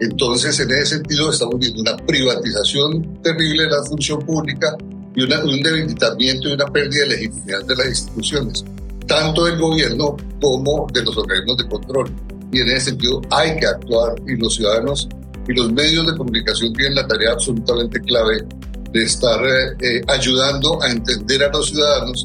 Entonces, 0.00 0.58
en 0.58 0.70
ese 0.72 0.96
sentido, 0.96 1.30
estamos 1.30 1.58
viendo 1.58 1.82
una 1.82 1.96
privatización 1.96 3.22
terrible 3.22 3.64
de 3.64 3.70
la 3.70 3.82
función 3.84 4.20
pública 4.20 4.76
y 5.14 5.22
un 5.22 5.62
debilitamiento 5.62 6.48
y 6.48 6.52
una 6.52 6.66
pérdida 6.66 7.02
de 7.02 7.08
legitimidad 7.08 7.64
de 7.64 7.76
las 7.76 7.86
instituciones, 7.86 8.64
tanto 9.06 9.44
del 9.44 9.58
gobierno 9.58 10.16
como 10.40 10.88
de 10.92 11.02
los 11.02 11.16
organismos 11.16 11.56
de 11.58 11.68
control. 11.68 12.10
Y 12.52 12.60
en 12.60 12.68
ese 12.68 12.90
sentido 12.90 13.20
hay 13.30 13.56
que 13.56 13.66
actuar 13.66 14.14
y 14.26 14.36
los 14.36 14.54
ciudadanos 14.54 15.08
y 15.46 15.52
los 15.52 15.72
medios 15.72 16.06
de 16.06 16.16
comunicación 16.16 16.72
tienen 16.72 16.96
la 16.96 17.06
tarea 17.06 17.32
absolutamente 17.32 18.00
clave 18.00 18.44
de 18.92 19.02
estar 19.02 19.40
eh, 19.44 19.76
eh, 19.80 20.02
ayudando 20.08 20.82
a 20.82 20.90
entender 20.90 21.42
a 21.42 21.48
los 21.50 21.68
ciudadanos 21.68 22.24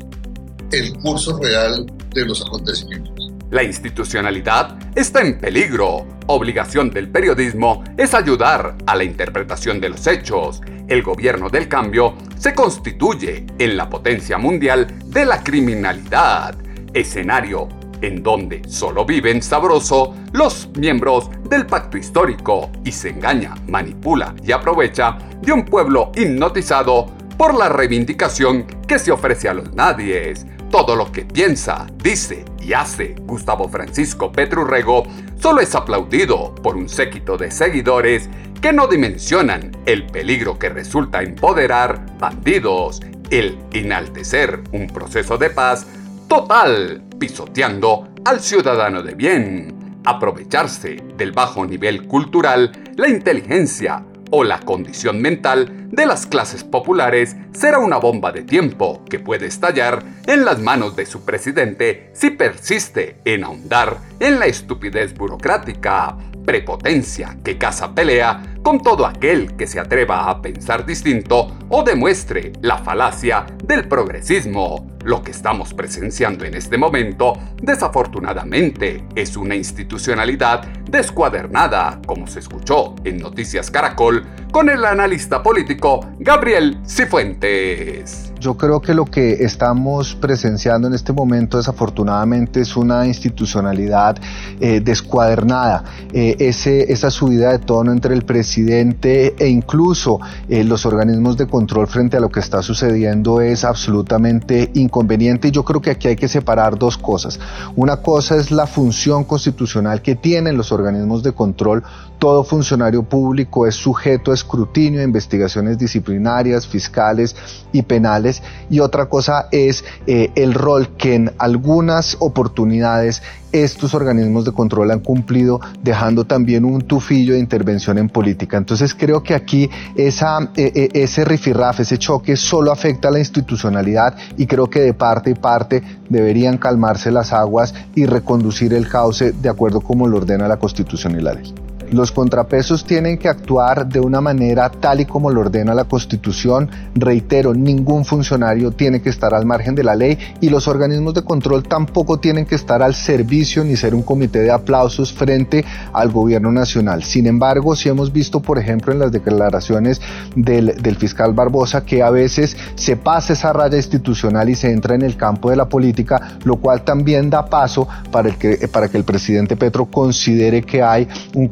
el 0.71 0.93
curso 0.97 1.37
real 1.39 1.85
de 2.13 2.25
los 2.25 2.41
acontecimientos. 2.45 3.31
La 3.51 3.63
institucionalidad 3.63 4.77
está 4.95 5.21
en 5.21 5.39
peligro. 5.39 6.05
Obligación 6.27 6.91
del 6.91 7.09
periodismo 7.09 7.83
es 7.97 8.13
ayudar 8.13 8.75
a 8.85 8.95
la 8.95 9.03
interpretación 9.03 9.81
de 9.81 9.89
los 9.89 10.05
hechos. 10.05 10.61
El 10.87 11.01
gobierno 11.01 11.49
del 11.49 11.67
cambio 11.67 12.15
se 12.37 12.53
constituye 12.53 13.47
en 13.57 13.75
la 13.75 13.89
potencia 13.89 14.37
mundial 14.37 14.87
de 15.05 15.25
la 15.25 15.43
criminalidad, 15.43 16.55
escenario 16.93 17.69
en 18.01 18.23
donde 18.23 18.61
solo 18.67 19.05
viven 19.05 19.41
sabroso 19.41 20.15
los 20.31 20.69
miembros 20.77 21.29
del 21.49 21.65
pacto 21.65 21.97
histórico 21.97 22.71
y 22.85 22.91
se 22.91 23.09
engaña, 23.09 23.55
manipula 23.67 24.35
y 24.43 24.51
aprovecha 24.51 25.17
de 25.41 25.51
un 25.51 25.65
pueblo 25.65 26.11
hipnotizado 26.15 27.07
por 27.37 27.57
la 27.57 27.69
reivindicación 27.69 28.63
que 28.87 28.99
se 28.99 29.11
ofrece 29.11 29.49
a 29.49 29.53
los 29.53 29.73
nadies. 29.73 30.45
Todo 30.69 30.95
lo 30.95 31.11
que 31.11 31.25
piensa, 31.25 31.87
dice 31.95 32.45
y 32.61 32.73
hace 32.73 33.15
Gustavo 33.21 33.67
Francisco 33.69 34.31
Petrurrego 34.31 35.03
solo 35.39 35.61
es 35.61 35.73
aplaudido 35.73 36.53
por 36.53 36.75
un 36.75 36.87
séquito 36.87 37.37
de 37.37 37.49
seguidores 37.49 38.29
que 38.61 38.71
no 38.71 38.87
dimensionan 38.87 39.71
el 39.87 40.05
peligro 40.05 40.59
que 40.59 40.69
resulta 40.69 41.23
empoderar 41.23 42.17
bandidos, 42.19 43.01
el 43.31 43.57
enaltecer 43.73 44.61
un 44.71 44.87
proceso 44.87 45.39
de 45.39 45.49
paz 45.49 45.87
total, 46.27 47.03
pisoteando 47.17 48.09
al 48.23 48.39
ciudadano 48.39 49.01
de 49.01 49.15
bien, 49.15 50.01
aprovecharse 50.05 51.01
del 51.17 51.31
bajo 51.31 51.65
nivel 51.65 52.05
cultural, 52.05 52.71
la 52.95 53.09
inteligencia 53.09 54.05
o 54.31 54.43
la 54.43 54.59
condición 54.59 55.21
mental 55.21 55.89
de 55.91 56.05
las 56.05 56.25
clases 56.25 56.63
populares 56.63 57.35
será 57.51 57.79
una 57.79 57.97
bomba 57.97 58.31
de 58.31 58.43
tiempo 58.43 59.03
que 59.09 59.19
puede 59.19 59.47
estallar 59.47 60.03
en 60.27 60.45
las 60.45 60.59
manos 60.59 60.95
de 60.95 61.05
su 61.05 61.25
presidente 61.25 62.11
si 62.13 62.29
persiste 62.29 63.17
en 63.25 63.43
ahondar 63.43 63.97
en 64.19 64.39
la 64.39 64.45
estupidez 64.45 65.13
burocrática, 65.13 66.17
prepotencia 66.49 67.37
que 67.43 67.59
caza 67.59 67.93
pelea 67.93 68.41
con 68.63 68.81
todo 68.81 69.05
aquel 69.05 69.55
que 69.55 69.67
se 69.67 69.79
atreva 69.79 70.31
a 70.31 70.41
pensar 70.41 70.83
distinto 70.83 71.55
o 71.69 71.83
demuestre 71.83 72.53
la 72.63 72.79
falacia 72.79 73.45
del 73.63 73.87
progresismo. 73.87 74.97
Lo 75.03 75.21
que 75.21 75.29
estamos 75.29 75.75
presenciando 75.75 76.45
en 76.45 76.55
este 76.55 76.75
momento, 76.75 77.33
desafortunadamente, 77.61 79.05
es 79.13 79.37
una 79.37 79.55
institucionalidad 79.55 80.63
descuadernada, 80.89 82.01
como 82.07 82.25
se 82.25 82.39
escuchó 82.39 82.95
en 83.03 83.19
Noticias 83.19 83.69
Caracol 83.69 84.25
con 84.51 84.71
el 84.71 84.85
analista 84.85 85.43
político 85.43 85.99
Gabriel 86.17 86.79
Cifuentes. 86.83 88.28
Yo 88.39 88.55
creo 88.55 88.79
que 88.79 88.93
lo 88.93 89.03
que 89.03 89.43
estamos 89.43 90.15
presenciando 90.15 90.87
en 90.87 90.93
este 90.93 91.11
momento 91.11 91.57
desafortunadamente 91.57 92.61
es 92.61 92.77
una 92.77 93.05
institucionalidad 93.05 94.17
eh, 94.61 94.79
descuadernada. 94.79 95.83
Eh, 96.13 96.37
ese, 96.39 96.91
esa 96.91 97.11
subida 97.11 97.51
de 97.51 97.59
tono 97.59 97.91
entre 97.91 98.15
el 98.15 98.23
presidente 98.23 99.35
e 99.37 99.49
incluso 99.49 100.19
eh, 100.47 100.63
los 100.63 100.85
organismos 100.85 101.35
de 101.35 101.47
control 101.47 101.87
frente 101.87 102.15
a 102.15 102.19
lo 102.21 102.29
que 102.29 102.39
está 102.39 102.61
sucediendo 102.61 103.41
es 103.41 103.65
absolutamente 103.65 104.71
inconveniente 104.73 105.49
y 105.49 105.51
yo 105.51 105.65
creo 105.65 105.81
que 105.81 105.91
aquí 105.91 106.07
hay 106.07 106.15
que 106.15 106.29
separar 106.29 106.79
dos 106.79 106.97
cosas. 106.97 107.39
Una 107.75 107.97
cosa 107.97 108.37
es 108.37 108.51
la 108.51 108.67
función 108.67 109.25
constitucional 109.25 110.01
que 110.01 110.15
tienen 110.15 110.55
los 110.55 110.71
organismos 110.71 111.23
de 111.23 111.33
control. 111.33 111.83
Todo 112.19 112.43
funcionario 112.43 113.03
público 113.03 113.65
es 113.65 113.75
sujeto 113.75 114.33
escrutinio 114.33 114.99
de 114.99 115.05
investigaciones 115.05 115.77
disciplinarias, 115.77 116.67
fiscales 116.67 117.35
y 117.71 117.81
penales. 117.81 118.28
Y 118.69 118.79
otra 118.79 119.07
cosa 119.07 119.47
es 119.51 119.83
eh, 120.07 120.31
el 120.35 120.53
rol 120.53 120.95
que 120.97 121.15
en 121.15 121.31
algunas 121.37 122.17
oportunidades 122.19 123.21
estos 123.51 123.93
organismos 123.93 124.45
de 124.45 124.51
control 124.51 124.91
han 124.91 124.99
cumplido 124.99 125.59
dejando 125.81 126.25
también 126.25 126.65
un 126.65 126.81
tufillo 126.81 127.33
de 127.33 127.39
intervención 127.39 127.97
en 127.97 128.09
política. 128.09 128.57
Entonces 128.57 128.93
creo 128.93 129.23
que 129.23 129.33
aquí 129.33 129.69
esa, 129.95 130.51
e, 130.55 130.89
e, 130.93 131.03
ese 131.03 131.25
rifirraf, 131.25 131.79
ese 131.79 131.97
choque 131.97 132.35
solo 132.35 132.71
afecta 132.71 133.07
a 133.07 133.11
la 133.11 133.19
institucionalidad 133.19 134.15
y 134.37 134.45
creo 134.45 134.69
que 134.69 134.81
de 134.81 134.93
parte 134.93 135.31
y 135.31 135.35
parte 135.35 135.81
deberían 136.09 136.57
calmarse 136.57 137.11
las 137.11 137.33
aguas 137.33 137.73
y 137.95 138.05
reconducir 138.05 138.73
el 138.73 138.87
cauce 138.87 139.31
de 139.31 139.49
acuerdo 139.49 139.81
como 139.81 140.07
lo 140.07 140.17
ordena 140.17 140.47
la 140.47 140.57
Constitución 140.57 141.19
y 141.19 141.21
la 141.21 141.33
ley. 141.33 141.53
Los 141.91 142.11
contrapesos 142.11 142.85
tienen 142.85 143.17
que 143.17 143.27
actuar 143.27 143.87
de 143.87 143.99
una 143.99 144.21
manera 144.21 144.69
tal 144.69 145.01
y 145.01 145.05
como 145.05 145.31
lo 145.31 145.41
ordena 145.41 145.73
la 145.73 145.85
Constitución. 145.85 146.69
Reitero, 146.95 147.53
ningún 147.53 148.05
funcionario 148.05 148.71
tiene 148.71 149.01
que 149.01 149.09
estar 149.09 149.33
al 149.33 149.45
margen 149.45 149.75
de 149.75 149.83
la 149.83 149.95
ley 149.95 150.17
y 150.41 150.49
los 150.49 150.67
organismos 150.67 151.13
de 151.13 151.23
control 151.23 151.63
tampoco 151.63 152.19
tienen 152.19 152.45
que 152.45 152.55
estar 152.55 152.83
al 152.83 152.93
servicio 152.93 153.63
ni 153.63 153.75
ser 153.75 153.95
un 153.95 154.03
comité 154.03 154.39
de 154.39 154.51
aplausos 154.51 155.11
frente 155.13 155.65
al 155.93 156.09
gobierno 156.09 156.51
nacional. 156.51 157.03
Sin 157.03 157.27
embargo, 157.27 157.75
si 157.75 157.89
hemos 157.89 158.11
visto, 158.11 158.39
por 158.39 158.59
ejemplo, 158.59 158.93
en 158.93 158.99
las 158.99 159.11
declaraciones 159.11 160.01
del, 160.35 160.75
fiscal 160.97 161.33
Barbosa 161.33 161.85
que 161.85 162.03
a 162.03 162.09
veces 162.09 162.57
se 162.75 162.97
pasa 162.97 163.33
esa 163.33 163.53
raya 163.53 163.77
institucional 163.77 164.49
y 164.49 164.55
se 164.55 164.71
entra 164.71 164.95
en 164.95 165.01
el 165.01 165.15
campo 165.15 165.49
de 165.49 165.55
la 165.55 165.69
política, 165.69 166.37
lo 166.43 166.57
cual 166.57 166.83
también 166.83 167.29
da 167.29 167.45
paso 167.45 167.87
para, 168.11 168.31
que, 168.31 168.59
el 168.93 169.03
presidente 169.03 169.55
Petro 169.55 169.85
considere 169.85 170.61
que 170.61 170.83
hay 170.83 171.07
un 171.35 171.47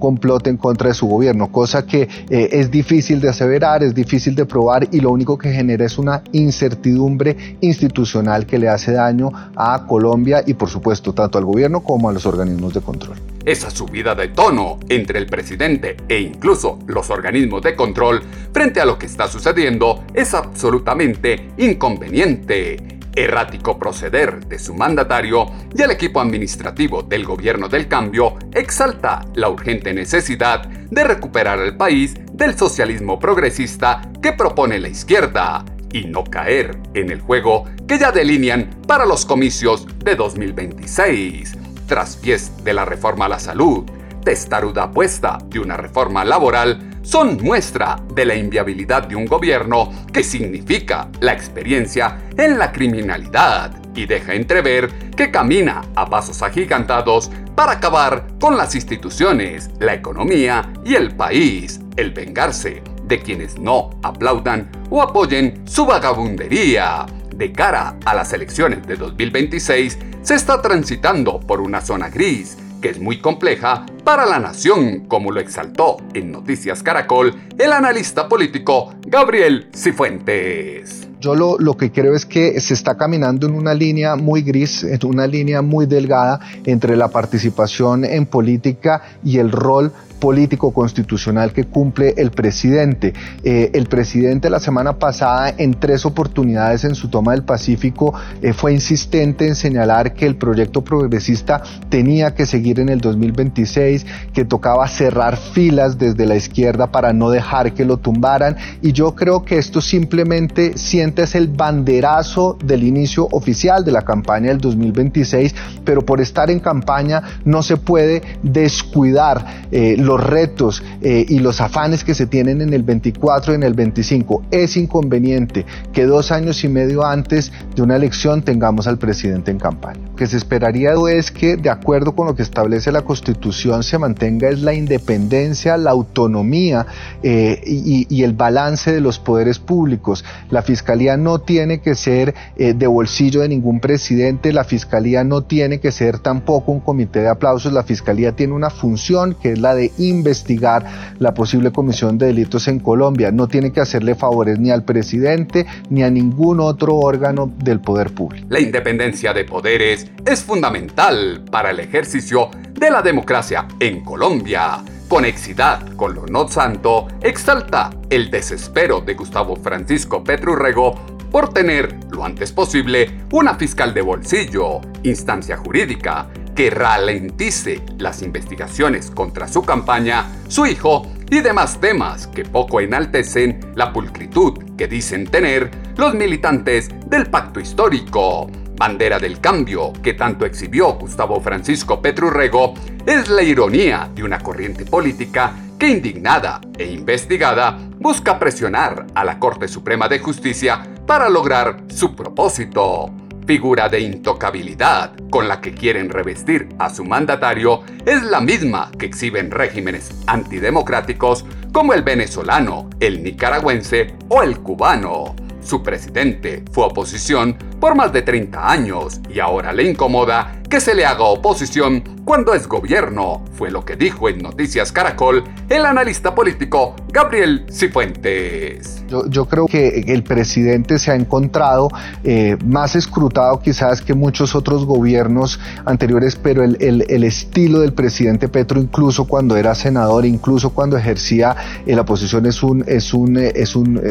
en 0.45 0.57
contra 0.57 0.89
de 0.89 0.93
su 0.93 1.07
gobierno, 1.07 1.51
cosa 1.51 1.85
que 1.85 2.07
eh, 2.29 2.49
es 2.51 2.69
difícil 2.69 3.21
de 3.21 3.29
aseverar, 3.29 3.83
es 3.83 3.95
difícil 3.95 4.35
de 4.35 4.45
probar 4.45 4.87
y 4.91 4.99
lo 4.99 5.11
único 5.11 5.37
que 5.37 5.51
genera 5.51 5.85
es 5.85 5.97
una 5.97 6.21
incertidumbre 6.31 7.57
institucional 7.61 8.45
que 8.45 8.57
le 8.57 8.69
hace 8.69 8.91
daño 8.91 9.31
a 9.55 9.85
Colombia 9.87 10.43
y 10.45 10.53
por 10.53 10.69
supuesto 10.69 11.13
tanto 11.13 11.37
al 11.37 11.45
gobierno 11.45 11.81
como 11.81 12.09
a 12.09 12.13
los 12.13 12.25
organismos 12.25 12.73
de 12.73 12.81
control. 12.81 13.17
Esa 13.45 13.69
subida 13.69 14.13
de 14.13 14.27
tono 14.27 14.79
entre 14.89 15.19
el 15.19 15.27
presidente 15.27 15.95
e 16.09 16.19
incluso 16.19 16.79
los 16.87 17.09
organismos 17.09 17.61
de 17.61 17.75
control 17.75 18.21
frente 18.51 18.81
a 18.81 18.85
lo 18.85 18.97
que 18.97 19.05
está 19.05 19.27
sucediendo 19.27 20.03
es 20.13 20.33
absolutamente 20.33 21.51
inconveniente 21.57 22.96
errático 23.17 23.79
proceder 23.79 24.45
de 24.45 24.59
su 24.59 24.75
mandatario 24.75 25.47
y 25.75 25.81
el 25.81 25.91
equipo 25.91 26.21
administrativo 26.21 27.01
del 27.01 27.25
gobierno 27.25 27.67
del 27.67 27.87
cambio 27.87 28.37
exalta 28.53 29.25
la 29.33 29.49
urgente 29.49 29.93
necesidad 29.93 30.67
de 30.67 31.03
recuperar 31.03 31.59
al 31.59 31.75
país 31.75 32.15
del 32.31 32.57
socialismo 32.57 33.19
progresista 33.19 34.01
que 34.21 34.33
propone 34.33 34.79
la 34.79 34.89
izquierda 34.89 35.65
y 35.91 36.05
no 36.05 36.23
caer 36.23 36.77
en 36.93 37.09
el 37.09 37.21
juego 37.21 37.65
que 37.87 37.97
ya 37.97 38.11
delinean 38.11 38.69
para 38.87 39.05
los 39.05 39.25
comicios 39.25 39.87
de 39.99 40.15
2026. 40.15 41.53
Tras 41.87 42.17
pies 42.17 42.51
de 42.63 42.73
la 42.73 42.85
reforma 42.85 43.25
a 43.25 43.29
la 43.29 43.39
salud, 43.39 43.85
testaruda 44.23 44.83
apuesta 44.83 45.37
de 45.47 45.59
una 45.59 45.77
reforma 45.77 46.23
laboral, 46.23 46.96
son 47.07 47.37
muestra 47.41 48.03
de 48.13 48.25
la 48.25 48.35
inviabilidad 48.35 49.07
de 49.07 49.15
un 49.15 49.25
gobierno 49.25 49.89
que 50.11 50.23
significa 50.23 51.09
la 51.21 51.31
experiencia 51.31 52.17
en 52.37 52.59
la 52.59 52.73
criminalidad 52.73 53.81
y 53.95 54.05
deja 54.05 54.33
entrever 54.33 54.91
que 55.15 55.31
camina 55.31 55.83
a 55.95 56.09
pasos 56.09 56.41
agigantados 56.41 57.31
para 57.55 57.71
acabar 57.71 58.27
con 58.41 58.57
las 58.57 58.75
instituciones, 58.75 59.69
la 59.79 59.93
economía 59.93 60.69
y 60.83 60.95
el 60.95 61.15
país, 61.15 61.79
el 61.95 62.11
vengarse 62.11 62.83
de 63.05 63.19
quienes 63.19 63.57
no 63.57 63.91
aplaudan 64.03 64.69
o 64.89 65.01
apoyen 65.01 65.63
su 65.65 65.85
vagabundería. 65.85 67.05
De 67.33 67.53
cara 67.53 67.95
a 68.03 68.15
las 68.15 68.33
elecciones 68.33 68.85
de 68.85 68.97
2026, 68.97 69.97
se 70.23 70.35
está 70.35 70.61
transitando 70.61 71.39
por 71.39 71.61
una 71.61 71.79
zona 71.79 72.09
gris 72.09 72.57
que 72.81 72.89
es 72.89 72.99
muy 72.99 73.19
compleja 73.19 73.85
para 74.03 74.25
la 74.25 74.39
nación, 74.39 75.07
como 75.07 75.31
lo 75.31 75.39
exaltó 75.39 75.97
en 76.13 76.31
Noticias 76.31 76.83
Caracol 76.83 77.33
el 77.57 77.71
analista 77.71 78.27
político 78.27 78.93
Gabriel 79.05 79.69
Cifuentes. 79.75 81.06
Yo 81.19 81.35
lo, 81.35 81.57
lo, 81.57 81.75
que 81.77 81.91
creo 81.91 82.15
es 82.15 82.25
que 82.25 82.59
se 82.61 82.73
está 82.73 82.95
caminando 82.95 83.47
en 83.47 83.55
una 83.55 83.73
línea 83.73 84.15
muy 84.15 84.41
gris, 84.43 84.83
en 84.83 84.99
una 85.05 85.25
línea 85.25 85.61
muy 85.61 85.85
delgada 85.85 86.39
entre 86.65 86.95
la 86.95 87.07
participación 87.07 88.05
en 88.05 88.25
política 88.25 89.01
y 89.23 89.39
el 89.39 89.51
rol 89.51 89.91
político 90.19 90.71
constitucional 90.71 91.53
que 91.53 91.65
cumple 91.65 92.13
el 92.17 92.31
presidente. 92.31 93.13
Eh, 93.43 93.71
el 93.73 93.87
presidente 93.87 94.49
la 94.49 94.59
semana 94.59 94.97
pasada 94.97 95.53
en 95.57 95.73
tres 95.73 96.05
oportunidades 96.05 96.83
en 96.83 96.95
su 96.95 97.09
toma 97.09 97.33
del 97.33 97.43
Pacífico 97.43 98.13
eh, 98.41 98.53
fue 98.53 98.73
insistente 98.73 99.47
en 99.47 99.55
señalar 99.55 100.13
que 100.13 100.25
el 100.25 100.35
proyecto 100.35 100.83
progresista 100.83 101.61
tenía 101.89 102.33
que 102.33 102.45
seguir 102.45 102.79
en 102.79 102.89
el 102.89 102.99
2026, 102.99 104.05
que 104.33 104.45
tocaba 104.45 104.87
cerrar 104.87 105.37
filas 105.37 105.97
desde 105.97 106.25
la 106.25 106.35
izquierda 106.35 106.91
para 106.91 107.13
no 107.13 107.29
dejar 107.29 107.73
que 107.73 107.85
lo 107.85 107.97
tumbaran 107.97 108.57
y 108.81 108.91
yo 108.91 109.15
creo 109.15 109.43
que 109.43 109.57
esto 109.57 109.81
simplemente 109.81 110.77
sientes 111.07 111.35
el 111.35 111.47
banderazo 111.47 112.57
del 112.61 112.83
inicio 112.83 113.29
oficial 113.31 113.85
de 113.85 113.93
la 113.93 114.01
campaña 114.01 114.49
del 114.49 114.57
2026, 114.57 115.55
pero 115.85 116.01
por 116.01 116.19
estar 116.19 116.51
en 116.51 116.59
campaña 116.59 117.23
no 117.45 117.63
se 117.63 117.77
puede 117.77 118.21
descuidar 118.43 119.67
eh, 119.71 119.95
los 119.97 120.21
retos 120.21 120.83
eh, 121.01 121.25
y 121.29 121.39
los 121.39 121.61
afanes 121.61 122.03
que 122.03 122.13
se 122.13 122.25
tienen 122.27 122.61
en 122.61 122.73
el 122.73 122.83
24 122.83 123.53
y 123.53 123.55
en 123.55 123.63
el 123.63 123.73
25. 123.73 124.43
Es 124.51 124.75
inconveniente 124.75 125.65
que 125.93 126.05
dos 126.05 126.33
años 126.33 126.65
y 126.65 126.67
medio 126.67 127.05
antes 127.05 127.53
de 127.73 127.81
una 127.81 127.95
elección 127.95 128.41
tengamos 128.41 128.85
al 128.85 128.97
presidente 128.97 129.51
en 129.51 129.59
campaña. 129.59 130.01
Lo 130.09 130.15
que 130.17 130.27
se 130.27 130.35
esperaría 130.35 130.91
es 131.09 131.31
que, 131.31 131.55
de 131.55 131.69
acuerdo 131.69 132.15
con 132.15 132.27
lo 132.27 132.35
que 132.35 132.43
establece 132.43 132.91
la 132.91 133.03
Constitución, 133.03 133.83
se 133.83 133.97
mantenga 133.97 134.49
es 134.49 134.61
la 134.61 134.73
independencia, 134.73 135.77
la 135.77 135.91
autonomía 135.91 136.85
eh, 137.23 137.61
y, 137.65 138.23
el 138.23 138.33
balance 138.33 138.91
de 138.91 138.99
los 138.99 139.19
poderes 139.19 139.59
públicos. 139.59 140.25
La 140.49 140.61
Fiscalía 140.61 140.96
no 141.17 141.39
tiene 141.39 141.79
que 141.79 141.95
ser 141.95 142.33
eh, 142.57 142.73
de 142.73 142.87
bolsillo 142.87 143.41
de 143.41 143.49
ningún 143.49 143.79
presidente, 143.79 144.51
la 144.51 144.63
Fiscalía 144.63 145.23
no 145.23 145.43
tiene 145.43 145.79
que 145.79 145.91
ser 145.91 146.19
tampoco 146.19 146.71
un 146.71 146.79
comité 146.79 147.21
de 147.21 147.29
aplausos, 147.29 147.71
la 147.71 147.83
Fiscalía 147.83 148.31
tiene 148.31 148.53
una 148.53 148.69
función 148.69 149.35
que 149.41 149.53
es 149.53 149.59
la 149.59 149.75
de 149.75 149.91
investigar 149.97 150.85
la 151.19 151.33
posible 151.33 151.71
comisión 151.71 152.17
de 152.17 152.27
delitos 152.27 152.67
en 152.67 152.79
Colombia. 152.79 153.31
No 153.31 153.47
tiene 153.47 153.71
que 153.71 153.81
hacerle 153.81 154.15
favores 154.15 154.59
ni 154.59 154.71
al 154.71 154.83
presidente 154.83 155.65
ni 155.89 156.03
a 156.03 156.09
ningún 156.09 156.59
otro 156.59 156.95
órgano 156.95 157.51
del 157.63 157.79
poder 157.79 158.11
público. 158.11 158.47
La 158.49 158.59
independencia 158.59 159.33
de 159.33 159.45
poderes 159.45 160.07
es 160.25 160.41
fundamental 160.41 161.43
para 161.51 161.71
el 161.71 161.79
ejercicio 161.79 162.49
de 162.73 162.89
la 162.89 163.01
democracia 163.01 163.67
en 163.79 164.03
Colombia. 164.03 164.96
Conexidad 165.07 165.95
con 165.95 166.15
lo 166.15 166.25
no 166.25 166.49
santo 166.49 167.07
exalta 167.21 167.91
el 168.09 168.29
desespero 168.29 168.99
de 168.99 169.13
Gustavo 169.13 169.55
Francisco 169.55 170.21
Petrurrego 170.21 170.95
por 171.31 171.53
tener 171.53 171.95
lo 172.11 172.25
antes 172.25 172.51
posible 172.51 173.21
una 173.31 173.55
fiscal 173.55 173.93
de 173.93 174.01
bolsillo, 174.01 174.81
instancia 175.03 175.55
jurídica 175.55 176.27
que 176.53 176.69
ralentice 176.69 177.81
las 177.99 178.21
investigaciones 178.21 179.09
contra 179.09 179.47
su 179.47 179.61
campaña, 179.61 180.25
su 180.49 180.65
hijo 180.65 181.09
y 181.29 181.39
demás 181.39 181.79
temas 181.79 182.27
que 182.27 182.43
poco 182.43 182.81
enaltecen 182.81 183.59
la 183.75 183.93
pulcritud 183.93 184.75
que 184.77 184.87
dicen 184.87 185.27
tener 185.27 185.71
los 185.95 186.15
militantes 186.15 186.89
del 187.05 187.29
pacto 187.29 187.61
histórico. 187.61 188.49
Bandera 188.77 189.17
del 189.17 189.39
cambio 189.39 189.91
que 190.03 190.13
tanto 190.13 190.45
exhibió 190.45 190.93
Gustavo 190.93 191.41
Francisco 191.41 191.99
Petrurrego 191.99 192.75
es 193.07 193.27
la 193.27 193.41
ironía 193.41 194.07
de 194.13 194.23
una 194.23 194.39
corriente 194.39 194.85
política 194.85 195.53
que 195.79 195.89
indignada 195.89 196.61
e 196.77 196.85
investigada 196.85 197.77
busca 197.97 198.37
presionar 198.37 199.07
a 199.15 199.23
la 199.23 199.39
Corte 199.39 199.67
Suprema 199.67 200.07
de 200.07 200.19
Justicia 200.19 200.83
para 201.07 201.27
lograr 201.27 201.85
su 201.87 202.15
propósito 202.15 203.11
figura 203.47 203.89
de 203.89 204.01
intocabilidad 204.01 205.13
con 205.31 205.47
la 205.47 205.61
que 205.61 205.73
quieren 205.73 206.09
revestir 206.09 206.67
a 206.77 206.89
su 206.89 207.03
mandatario 207.03 207.81
es 208.05 208.21
la 208.21 208.41
misma 208.41 208.91
que 208.99 209.07
exhiben 209.07 209.49
regímenes 209.49 210.11
antidemocráticos 210.27 211.45
como 211.71 211.93
el 211.93 212.03
venezolano, 212.03 212.89
el 212.99 213.23
nicaragüense 213.23 214.13
o 214.27 214.43
el 214.43 214.59
cubano. 214.59 215.35
Su 215.67 215.83
presidente 215.83 216.63
fue 216.71 216.85
oposición 216.85 217.57
por 217.81 217.93
más 217.93 218.13
de 218.13 218.21
30 218.21 218.71
años 218.71 219.19
y 219.29 219.41
ahora 219.41 219.73
le 219.73 219.83
incomoda 219.83 220.56
que 220.69 220.81
se 220.81 220.93
le 220.93 221.05
haga 221.05 221.23
oposición 221.23 222.03
cuando 222.27 222.53
es 222.53 222.67
gobierno, 222.67 223.41
fue 223.53 223.71
lo 223.71 223.85
que 223.85 223.95
dijo 223.95 224.27
en 224.27 224.39
Noticias 224.39 224.91
Caracol 224.91 225.45
el 225.69 225.85
analista 225.85 226.35
político 226.35 226.93
Gabriel 227.07 227.65
Cifuentes. 227.71 229.01
Yo, 229.29 229.45
creo 229.45 229.67
que 229.67 230.03
el 230.07 230.23
presidente 230.23 230.99
se 230.99 231.11
ha 231.11 231.15
encontrado 231.15 231.87
eh, 232.25 232.57
más 232.65 232.97
escrutado 232.97 233.61
quizás 233.61 234.01
que 234.01 234.13
muchos 234.13 234.55
otros 234.55 234.85
gobiernos 234.85 235.57
anteriores, 235.85 236.35
pero 236.35 236.65
el, 236.65 236.75
el, 236.81 237.23
estilo 237.23 237.79
del 237.79 237.93
presidente 237.93 238.49
Petro, 238.49 238.81
incluso 238.81 239.23
cuando 239.23 239.55
era 239.55 239.73
senador, 239.73 240.25
incluso 240.25 240.71
cuando 240.71 240.97
ejercía 240.97 241.55
eh, 241.85 241.95
la 241.95 242.03
posición, 242.03 242.45
es 242.45 242.61
un, 242.61 242.83
es 242.85 243.13
un, 243.13 243.37
eh, 243.37 243.53
es 243.55 243.77
un, 243.77 244.01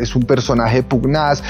es 0.00 0.16
un 0.16 0.24
personaje 0.24 0.82
pugnaz, 0.82 1.44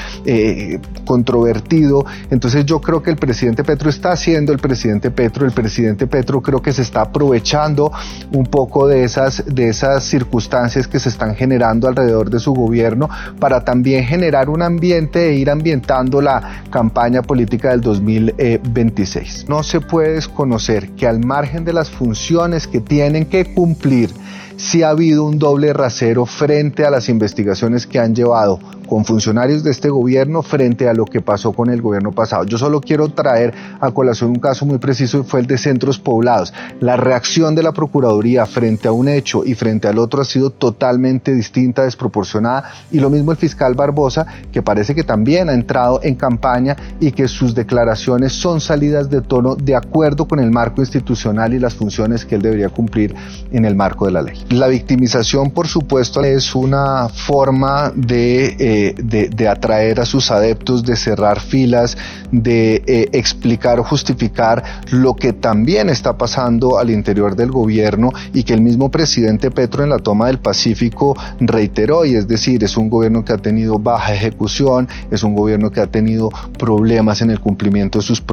controvertido. 1.05 2.05
Entonces 2.29 2.67
yo 2.67 2.79
creo 2.81 3.01
que 3.01 3.09
el 3.09 3.17
presidente 3.17 3.63
Petro 3.63 3.89
está 3.89 4.11
haciendo 4.11 4.26
el 4.35 4.59
presidente 4.59 5.09
Petro, 5.09 5.45
el 5.45 5.51
presidente 5.51 6.05
Petro 6.05 6.41
creo 6.41 6.61
que 6.61 6.73
se 6.73 6.83
está 6.83 7.01
aprovechando 7.01 7.91
un 8.31 8.45
poco 8.45 8.87
de 8.87 9.03
esas, 9.03 9.43
de 9.47 9.69
esas 9.69 10.03
circunstancias 10.03 10.87
que 10.87 10.99
se 10.99 11.09
están 11.09 11.35
generando 11.35 11.87
alrededor 11.87 12.29
de 12.29 12.39
su 12.39 12.53
gobierno 12.53 12.67
gobierno 12.67 13.09
para 13.39 13.63
también 13.63 14.03
generar 14.03 14.49
un 14.49 14.61
ambiente 14.61 15.29
e 15.29 15.35
ir 15.35 15.49
ambientando 15.49 16.21
la 16.21 16.63
campaña 16.69 17.21
política 17.21 17.69
del 17.69 17.81
2026. 17.81 19.45
No 19.47 19.63
se 19.63 19.79
puede 19.79 20.13
desconocer 20.13 20.89
que 20.91 21.07
al 21.07 21.23
margen 21.23 21.63
de 21.63 21.73
las 21.73 21.89
funciones 21.89 22.67
que 22.67 22.81
tienen 22.81 23.25
que 23.25 23.53
cumplir, 23.53 24.11
si 24.57 24.81
ha 24.81 24.89
habido 24.89 25.23
un 25.23 25.37
doble 25.37 25.71
rasero 25.71 26.25
frente 26.25 26.83
a 26.83 26.89
las 26.89 27.09
investigaciones 27.09 27.85
que 27.85 27.99
han 27.99 28.15
llevado 28.15 28.59
con 28.87 29.05
funcionarios 29.05 29.63
de 29.63 29.71
este 29.71 29.89
gobierno 29.89 30.41
frente 30.41 30.89
a 30.89 30.93
lo 30.93 31.05
que 31.05 31.21
pasó 31.21 31.51
con 31.51 31.69
el 31.69 31.81
gobierno 31.81 32.11
pasado. 32.11 32.45
Yo 32.45 32.57
solo 32.57 32.81
quiero 32.81 33.09
traer 33.09 33.53
a 33.79 33.91
colación 33.91 34.31
un 34.31 34.39
caso 34.39 34.65
muy 34.65 34.79
preciso 34.79 35.19
y 35.19 35.23
fue 35.23 35.41
el 35.41 35.47
de 35.47 35.57
centros 35.57 35.99
poblados. 35.99 36.53
La 36.79 36.95
reacción 36.97 37.53
de 37.53 37.63
la 37.63 37.73
Procuraduría 37.73 38.45
frente 38.45 38.87
a 38.87 38.91
un 38.91 39.07
hecho 39.09 39.45
y 39.45 39.53
frente 39.53 39.87
al 39.87 39.99
otro 39.99 40.21
ha 40.21 40.25
sido 40.25 40.49
totalmente 40.49 41.33
distinta, 41.33 41.83
desproporcionada 41.83 42.71
y 42.91 42.99
lo 42.99 43.09
mismo 43.09 43.31
el 43.31 43.37
fiscal 43.37 43.75
Barbosa 43.75 44.25
que 44.51 44.61
parece 44.61 44.95
que 44.95 45.03
también 45.03 45.49
ha 45.49 45.53
entrado 45.53 45.99
en 46.01 46.15
campaña 46.15 46.75
y 46.99 47.11
que 47.11 47.27
sus 47.27 47.53
declaraciones 47.53 48.33
son 48.33 48.61
salidas 48.61 49.09
de 49.09 49.21
tono 49.21 49.55
de 49.55 49.75
acuerdo 49.75 50.27
con 50.27 50.39
el 50.39 50.49
marco 50.49 50.81
institucional 50.81 51.53
y 51.53 51.59
las 51.59 51.75
funciones 51.75 52.25
que 52.25 52.35
él 52.35 52.41
debería 52.41 52.69
cumplir 52.69 53.13
en 53.51 53.65
el 53.65 53.75
marco 53.75 54.05
de 54.05 54.11
la 54.13 54.21
ley. 54.21 54.46
La 54.49 54.67
victimización, 54.67 55.51
por 55.51 55.67
supuesto, 55.67 56.23
es 56.23 56.55
una 56.55 57.09
forma 57.09 57.91
de... 57.95 58.55
Eh, 58.59 58.95
de, 58.97 59.47
atraer 59.47 59.99
a 59.99 60.05
sus 60.05 60.29
adeptos, 60.31 60.83
de 60.83 60.95
cerrar 60.95 61.39
filas, 61.39 61.97
de 62.31 62.83
eh, 62.85 63.09
explicar 63.13 63.79
o 63.79 63.83
justificar 63.83 64.63
lo 64.91 65.15
que 65.15 65.33
también 65.33 65.89
está 65.89 66.17
pasando 66.17 66.77
al 66.77 66.89
interior 66.89 67.35
del 67.35 67.51
gobierno 67.51 68.11
y 68.33 68.43
que 68.43 68.53
el 68.53 68.61
mismo 68.61 68.91
presidente 68.91 69.51
Petro 69.51 69.83
en 69.83 69.89
la 69.89 69.99
toma 69.99 70.27
del 70.27 70.39
Pacífico 70.39 71.15
reiteró, 71.39 72.05
y 72.05 72.15
es 72.15 72.27
decir, 72.27 72.63
es 72.63 72.75
un 72.77 72.89
gobierno 72.89 73.23
que 73.23 73.33
ha 73.33 73.37
tenido 73.37 73.79
baja 73.79 74.13
ejecución, 74.13 74.87
es 75.11 75.23
un 75.23 75.33
gobierno 75.33 75.71
que 75.71 75.79
ha 75.79 75.87
tenido 75.87 76.29
problemas 76.59 77.21
en 77.21 77.29
el 77.29 77.39
cumplimiento 77.39 77.99
de 77.99 78.05
sus, 78.05 78.23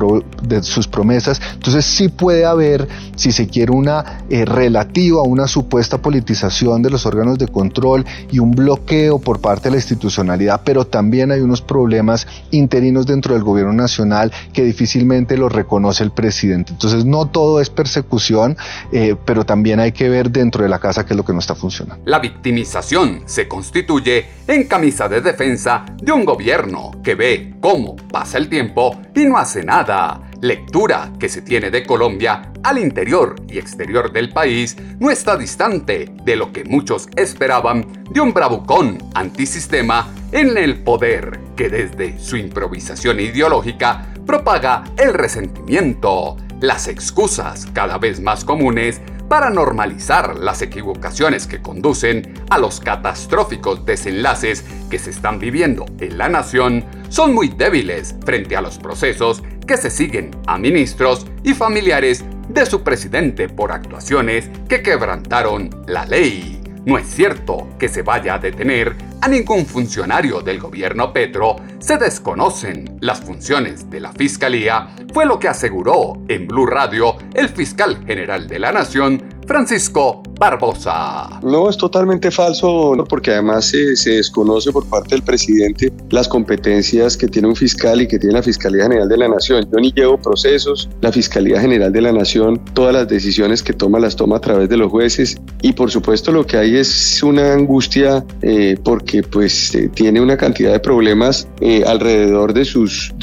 de 0.42 0.62
sus 0.62 0.88
promesas, 0.88 1.40
entonces 1.55 1.85
sí 1.85 2.09
puede 2.09 2.44
haber, 2.44 2.88
si 3.16 3.31
se 3.31 3.46
quiere, 3.46 3.72
una 3.72 4.24
eh, 4.29 4.44
relativa, 4.44 5.22
una 5.22 5.46
supuesta 5.46 5.98
politización 6.05 6.83
de 6.83 6.90
los 6.90 7.07
órganos 7.07 7.38
de 7.38 7.49
control 7.49 8.05
y 8.31 8.38
un 8.38 8.53
bloqueo 8.53 9.19
por 9.19 9.40
parte 9.40 9.64
de 9.64 9.71
la 9.71 9.77
institucionalidad 9.79 10.61
pero 10.64 10.85
también 10.85 11.33
hay 11.33 11.40
unos 11.40 11.62
problemas 11.62 12.27
interinos 12.51 13.07
dentro 13.07 13.35
del 13.35 13.43
gobierno 13.43 13.73
nacional 13.73 14.31
que 14.53 14.62
difícilmente 14.62 15.37
los 15.37 15.53
reconoce 15.53 16.05
el 16.05 16.11
presidente. 16.11 16.73
Entonces 16.73 17.05
no 17.05 17.27
todo 17.27 17.61
es 17.61 17.71
persecución, 17.71 18.57
eh, 18.93 19.17
pero 19.25 19.45
también 19.45 19.81
hay 19.81 19.93
que 19.93 20.09
ver 20.09 20.31
dentro 20.31 20.62
de 20.62 20.69
la 20.69 20.79
casa 20.79 21.05
qué 21.07 21.14
es 21.14 21.17
lo 21.17 21.25
que 21.25 21.33
no 21.33 21.38
está 21.38 21.55
funcionando. 21.55 22.03
La 22.07 22.19
victimización 22.19 23.23
se 23.27 23.49
constituye 23.49 24.27
en 24.47 24.64
camisa 24.64 25.09
de 25.09 25.21
defensa 25.21 25.85
de 25.97 26.12
un 26.12 26.25
gobierno 26.25 26.90
que 27.03 27.14
ve 27.14 27.55
cómo 27.61 27.97
pasa 27.97 28.38
el 28.38 28.49
tiempo 28.49 29.01
y 29.14 29.25
no 29.25 29.38
hace 29.38 29.64
nada 29.64 30.21
lectura 30.40 31.12
que 31.18 31.29
se 31.29 31.42
tiene 31.42 31.70
de 31.70 31.85
Colombia 31.85 32.53
al 32.62 32.79
interior 32.79 33.37
y 33.49 33.59
exterior 33.59 34.12
del 34.12 34.31
país 34.31 34.77
no 34.99 35.11
está 35.11 35.37
distante 35.37 36.11
de 36.25 36.37
lo 36.37 36.53
que 36.53 36.64
muchos 36.64 37.09
esperaban 37.16 38.05
de 38.11 38.20
un 38.20 38.33
bravucón 38.33 38.99
antisistema 39.14 40.09
en 40.33 40.57
el 40.57 40.83
poder 40.83 41.40
que 41.57 41.68
desde 41.68 42.18
su 42.18 42.37
improvisación 42.37 43.20
ideológica 43.20 44.09
propaga 44.27 44.85
el 44.97 45.14
resentimiento, 45.14 46.37
las 46.61 46.88
excusas 46.88 47.66
cada 47.73 47.99
vez 47.99 48.20
más 48.20 48.44
comunes 48.44 49.01
para 49.29 49.51
normalizar 49.51 50.37
las 50.37 50.62
equivocaciones 50.62 51.47
que 51.47 51.62
conducen 51.62 52.35
a 52.51 52.59
los 52.59 52.81
catastróficos 52.81 53.85
desenlaces 53.85 54.64
que 54.90 54.99
se 54.99 55.11
están 55.11 55.38
viviendo 55.38 55.87
en 55.99 56.18
la 56.18 56.29
nación 56.29 56.85
son 57.09 57.35
muy 57.35 57.49
débiles 57.49 58.14
frente 58.25 58.57
a 58.57 58.61
los 58.61 58.79
procesos 58.79 59.42
que 59.66 59.77
se 59.77 59.90
siguen 59.90 60.31
a 60.46 60.59
ministros 60.59 61.27
y 61.42 61.55
familiares 61.55 62.24
de 62.48 62.66
su 62.66 62.83
presidente 62.83 63.48
por 63.48 63.72
actuaciones 63.72 64.50
que 64.68 64.83
quebrantaron 64.83 65.70
la 65.87 66.05
ley. 66.05 66.61
No 66.85 66.98
es 66.98 67.07
cierto 67.07 67.68
que 67.79 67.88
se 67.88 68.03
vaya 68.03 68.35
a 68.35 68.38
detener 68.38 68.94
a 69.25 69.29
ningún 69.29 69.65
funcionario 69.65 70.43
del 70.43 70.61
gobierno 70.61 71.11
Petro, 71.11 71.57
se 71.79 71.97
desconocen 71.97 72.99
las 73.01 73.21
funciones 73.21 73.89
de 73.89 74.01
la 74.01 74.13
Fiscalía, 74.13 74.95
fue 75.15 75.25
lo 75.25 75.39
que 75.39 75.49
aseguró 75.49 76.19
en 76.29 76.47
Blue 76.47 76.67
Radio 76.67 77.17
el 77.33 77.49
fiscal 77.49 78.05
general 78.05 78.47
de 78.47 78.59
la 78.59 78.71
Nación, 78.71 79.23
Francisco 79.47 80.23
Barbosa. 80.39 81.41
No, 81.43 81.69
es 81.69 81.77
totalmente 81.77 82.31
falso, 82.31 82.95
porque 83.09 83.31
además 83.31 83.67
se, 83.67 84.11
desconoce 84.11 84.73
por 84.73 84.87
parte 84.89 85.15
del 85.15 85.23
presidente 85.23 85.93
las 86.11 86.29
competencias 86.29 87.17
que 87.17 87.29
tiene 87.29 87.49
un 87.49 87.57
fiscal 87.57 88.01
y 88.01 88.09
que 88.09 88.19
tiene 88.19 88.35
la 88.35 88.43
Fiscalía 88.43 88.85
General 88.85 89.09
de 89.09 89.17
la 89.17 89.29
Nación. 89.29 89.69
Yo 89.71 89.79
ni 89.79 89.93
llevo 89.93 90.19
procesos, 90.19 90.89
la 91.01 91.13
Fiscalía 91.13 91.61
General 91.61 91.93
de 91.93 92.01
la 92.01 92.13
Nación, 92.13 92.61
todas 92.73 92.95
las 92.95 93.09
decisiones 93.09 93.63
que 93.63 93.73
toma 93.73 94.01
las 94.01 94.17
toma 94.17 94.37
a 94.37 94.41
través 94.41 94.69
de 94.69 94.77
los 94.77 94.91
jueces 94.91 95.37
y 95.63 95.73
por 95.73 95.91
supuesto 95.91 96.33
lo 96.33 96.47
que 96.47 96.57
hay 96.57 96.77
es 96.77 97.23
una 97.23 97.53
angustia 97.53 98.25
eh, 98.43 98.77
porque 98.83 99.13
pues 99.22 99.74
eh, 99.74 99.88
tiene 99.94 100.20
una 100.20 100.37
cantidad 100.37 100.72
de 100.72 100.81
problemas 100.81 101.48
eh, 101.61 101.83
alrededor 101.87 102.53
de 102.53 102.64
sus 102.64 103.14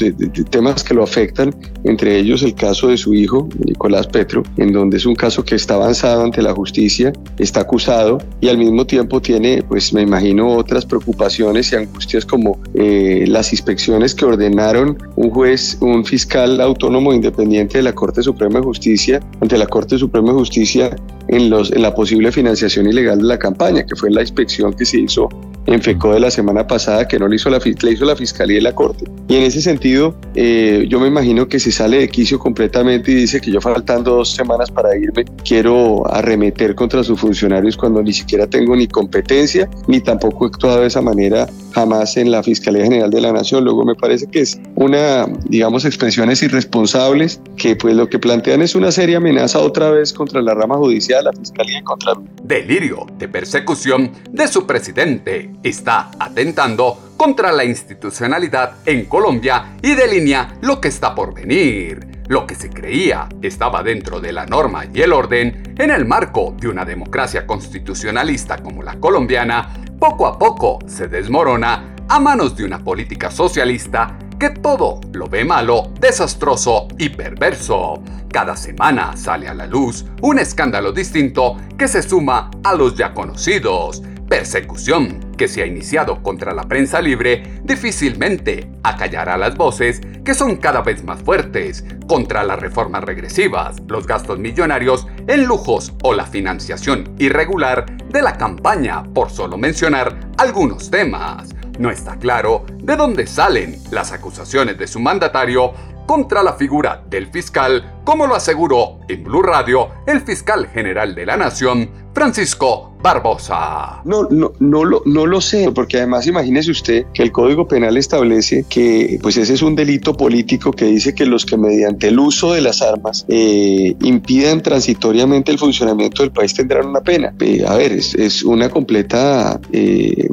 temas 0.50 0.84
que 0.84 0.94
lo 0.94 1.02
afectan, 1.02 1.54
entre 1.84 2.18
ellos 2.18 2.42
el 2.42 2.54
caso 2.54 2.88
de 2.88 2.96
su 2.96 3.14
hijo, 3.14 3.48
Nicolás 3.64 4.06
Petro, 4.06 4.42
en 4.56 4.72
donde 4.72 4.96
es 4.96 5.06
un 5.06 5.14
caso 5.14 5.44
que 5.44 5.54
está 5.54 5.74
avanzado 5.74 6.24
ante 6.24 6.42
la 6.42 6.52
justicia, 6.52 7.12
está 7.38 7.60
acusado 7.60 8.18
y 8.40 8.48
al 8.48 8.58
mismo 8.58 8.86
tiempo 8.86 9.20
tiene, 9.20 9.62
pues 9.62 9.92
me 9.92 10.02
imagino, 10.02 10.48
otras 10.48 10.86
preocupaciones 10.86 11.72
y 11.72 11.76
angustias 11.76 12.24
como 12.24 12.58
eh, 12.74 13.24
las 13.28 13.52
inspecciones 13.52 14.14
que 14.14 14.24
ordenaron 14.24 14.98
un 15.16 15.30
juez, 15.30 15.78
un 15.80 16.04
fiscal 16.04 16.60
autónomo 16.60 17.12
independiente 17.12 17.78
de 17.78 17.84
la 17.84 17.94
Corte 17.94 18.22
Suprema 18.22 18.60
de 18.60 18.64
Justicia, 18.64 19.20
ante 19.40 19.58
la 19.58 19.66
Corte 19.66 19.98
Suprema 19.98 20.28
de 20.28 20.38
Justicia 20.38 20.96
en, 21.28 21.50
los, 21.50 21.72
en 21.72 21.82
la 21.82 21.94
posible 21.94 22.32
financiación 22.32 22.86
ilegal 22.86 23.18
de 23.18 23.24
la 23.24 23.38
campaña, 23.38 23.84
que 23.84 23.96
fue 23.96 24.10
la 24.10 24.22
inspección 24.22 24.72
que 24.72 24.84
se 24.84 25.00
hizo 25.00 25.28
en 25.66 25.82
FECO 25.82 26.14
de 26.14 26.20
la 26.20 26.30
semana 26.30 26.66
pasada 26.66 27.06
que 27.06 27.18
no 27.18 27.28
le 27.28 27.36
hizo 27.36 27.50
la, 27.50 27.58
le 27.58 27.92
hizo 27.92 28.04
la 28.04 28.16
Fiscalía 28.16 28.58
y 28.58 28.60
la 28.60 28.74
Corte. 28.74 29.04
Y 29.28 29.36
en 29.36 29.44
ese 29.44 29.62
sentido, 29.62 30.14
eh, 30.34 30.86
yo 30.88 31.00
me 31.00 31.08
imagino 31.08 31.48
que 31.48 31.58
se 31.58 31.72
sale 31.72 31.98
de 31.98 32.08
quicio 32.08 32.38
completamente 32.38 33.12
y 33.12 33.14
dice 33.14 33.40
que 33.40 33.50
yo 33.50 33.60
faltando 33.60 34.16
dos 34.16 34.34
semanas 34.34 34.70
para 34.70 34.96
irme, 34.96 35.24
quiero 35.44 36.06
arremeter 36.12 36.74
contra 36.74 37.02
sus 37.04 37.20
funcionarios 37.20 37.76
cuando 37.76 38.02
ni 38.02 38.12
siquiera 38.12 38.46
tengo 38.46 38.76
ni 38.76 38.88
competencia, 38.88 39.68
ni 39.86 40.00
tampoco 40.00 40.44
he 40.44 40.48
actuado 40.48 40.80
de 40.80 40.88
esa 40.88 41.00
manera 41.00 41.48
jamás 41.72 42.16
en 42.16 42.30
la 42.30 42.42
Fiscalía 42.42 42.84
General 42.84 43.10
de 43.10 43.20
la 43.20 43.32
Nación. 43.32 43.64
Luego 43.64 43.84
me 43.84 43.94
parece 43.94 44.26
que 44.26 44.40
es 44.40 44.60
una, 44.74 45.26
digamos, 45.48 45.84
expresiones 45.84 46.42
irresponsables 46.42 47.40
que 47.56 47.76
pues 47.76 47.94
lo 47.94 48.08
que 48.08 48.18
plantean 48.18 48.62
es 48.62 48.74
una 48.74 48.90
seria 48.90 49.18
amenaza 49.18 49.58
otra 49.58 49.90
vez 49.90 50.12
contra 50.12 50.42
la 50.42 50.54
rama 50.54 50.76
judicial, 50.76 51.24
la 51.24 51.32
Fiscalía 51.32 51.78
y 51.78 51.82
contra... 51.82 52.12
Delirio 52.44 53.06
de 53.18 53.28
persecución 53.28 54.12
de 54.30 54.48
su 54.48 54.66
presidente 54.66 55.50
está 55.62 56.10
atentando 56.18 56.98
contra 57.22 57.52
la 57.52 57.62
institucionalidad 57.62 58.78
en 58.84 59.04
Colombia 59.04 59.76
y 59.80 59.94
delinea 59.94 60.56
lo 60.60 60.80
que 60.80 60.88
está 60.88 61.14
por 61.14 61.32
venir. 61.32 62.24
Lo 62.26 62.48
que 62.48 62.56
se 62.56 62.68
creía 62.68 63.28
estaba 63.40 63.80
dentro 63.84 64.18
de 64.18 64.32
la 64.32 64.44
norma 64.44 64.86
y 64.92 65.02
el 65.02 65.12
orden 65.12 65.72
en 65.78 65.92
el 65.92 66.04
marco 66.04 66.56
de 66.58 66.66
una 66.66 66.84
democracia 66.84 67.46
constitucionalista 67.46 68.58
como 68.58 68.82
la 68.82 68.98
colombiana, 68.98 69.72
poco 70.00 70.26
a 70.26 70.36
poco 70.36 70.80
se 70.88 71.06
desmorona 71.06 71.94
a 72.08 72.18
manos 72.18 72.56
de 72.56 72.64
una 72.64 72.82
política 72.82 73.30
socialista 73.30 74.18
que 74.36 74.50
todo 74.50 75.00
lo 75.12 75.28
ve 75.28 75.44
malo, 75.44 75.92
desastroso 76.00 76.88
y 76.98 77.10
perverso. 77.10 78.02
Cada 78.32 78.56
semana 78.56 79.16
sale 79.16 79.46
a 79.46 79.54
la 79.54 79.68
luz 79.68 80.04
un 80.22 80.40
escándalo 80.40 80.90
distinto 80.90 81.56
que 81.78 81.86
se 81.86 82.02
suma 82.02 82.50
a 82.64 82.74
los 82.74 82.96
ya 82.96 83.14
conocidos. 83.14 84.02
Persecución 84.28 85.31
que 85.42 85.48
se 85.48 85.60
ha 85.60 85.66
iniciado 85.66 86.22
contra 86.22 86.54
la 86.54 86.62
prensa 86.68 87.00
libre 87.00 87.42
difícilmente 87.64 88.70
acallará 88.84 89.36
las 89.36 89.56
voces 89.56 90.00
que 90.24 90.34
son 90.34 90.54
cada 90.54 90.82
vez 90.82 91.02
más 91.02 91.20
fuertes 91.20 91.84
contra 92.06 92.44
las 92.44 92.60
reformas 92.60 93.02
regresivas, 93.02 93.82
los 93.88 94.06
gastos 94.06 94.38
millonarios 94.38 95.08
en 95.26 95.46
lujos 95.46 95.94
o 96.04 96.14
la 96.14 96.26
financiación 96.26 97.12
irregular 97.18 97.86
de 98.08 98.22
la 98.22 98.38
campaña, 98.38 99.02
por 99.02 99.30
solo 99.30 99.58
mencionar 99.58 100.30
algunos 100.38 100.92
temas. 100.92 101.48
No 101.76 101.90
está 101.90 102.14
claro 102.18 102.64
de 102.76 102.94
dónde 102.94 103.26
salen 103.26 103.82
las 103.90 104.12
acusaciones 104.12 104.78
de 104.78 104.86
su 104.86 105.00
mandatario 105.00 105.72
contra 106.06 106.44
la 106.44 106.52
figura 106.52 107.02
del 107.10 107.32
fiscal, 107.32 108.00
como 108.04 108.28
lo 108.28 108.36
aseguró 108.36 109.00
en 109.08 109.24
Blue 109.24 109.42
Radio 109.42 109.90
el 110.06 110.20
fiscal 110.20 110.68
general 110.68 111.16
de 111.16 111.26
la 111.26 111.36
Nación, 111.36 111.90
Francisco 112.14 112.91
Barbosa. 113.02 114.00
No, 114.04 114.28
no, 114.30 114.52
no, 114.60 114.84
lo, 114.84 115.02
no 115.04 115.26
lo 115.26 115.40
sé, 115.40 115.70
porque 115.72 115.98
además 115.98 116.26
imagínese 116.26 116.70
usted 116.70 117.06
que 117.12 117.22
el 117.22 117.32
Código 117.32 117.66
Penal 117.66 117.96
establece 117.96 118.64
que 118.68 119.18
pues 119.20 119.36
ese 119.36 119.54
es 119.54 119.62
un 119.62 119.74
delito 119.74 120.16
político 120.16 120.70
que 120.72 120.86
dice 120.86 121.14
que 121.14 121.26
los 121.26 121.44
que 121.44 121.56
mediante 121.56 122.08
el 122.08 122.18
uso 122.18 122.52
de 122.52 122.60
las 122.60 122.82
armas 122.82 123.24
eh, 123.28 123.94
impidan 124.02 124.62
transitoriamente 124.62 125.50
el 125.50 125.58
funcionamiento 125.58 126.22
del 126.22 126.32
país 126.32 126.54
tendrán 126.54 126.86
una 126.86 127.00
pena. 127.00 127.34
Eh, 127.40 127.64
a 127.66 127.76
ver, 127.76 127.92
es, 127.92 128.14
es 128.14 128.42
una 128.44 128.68
completa, 128.68 129.60
eh, 129.72 130.28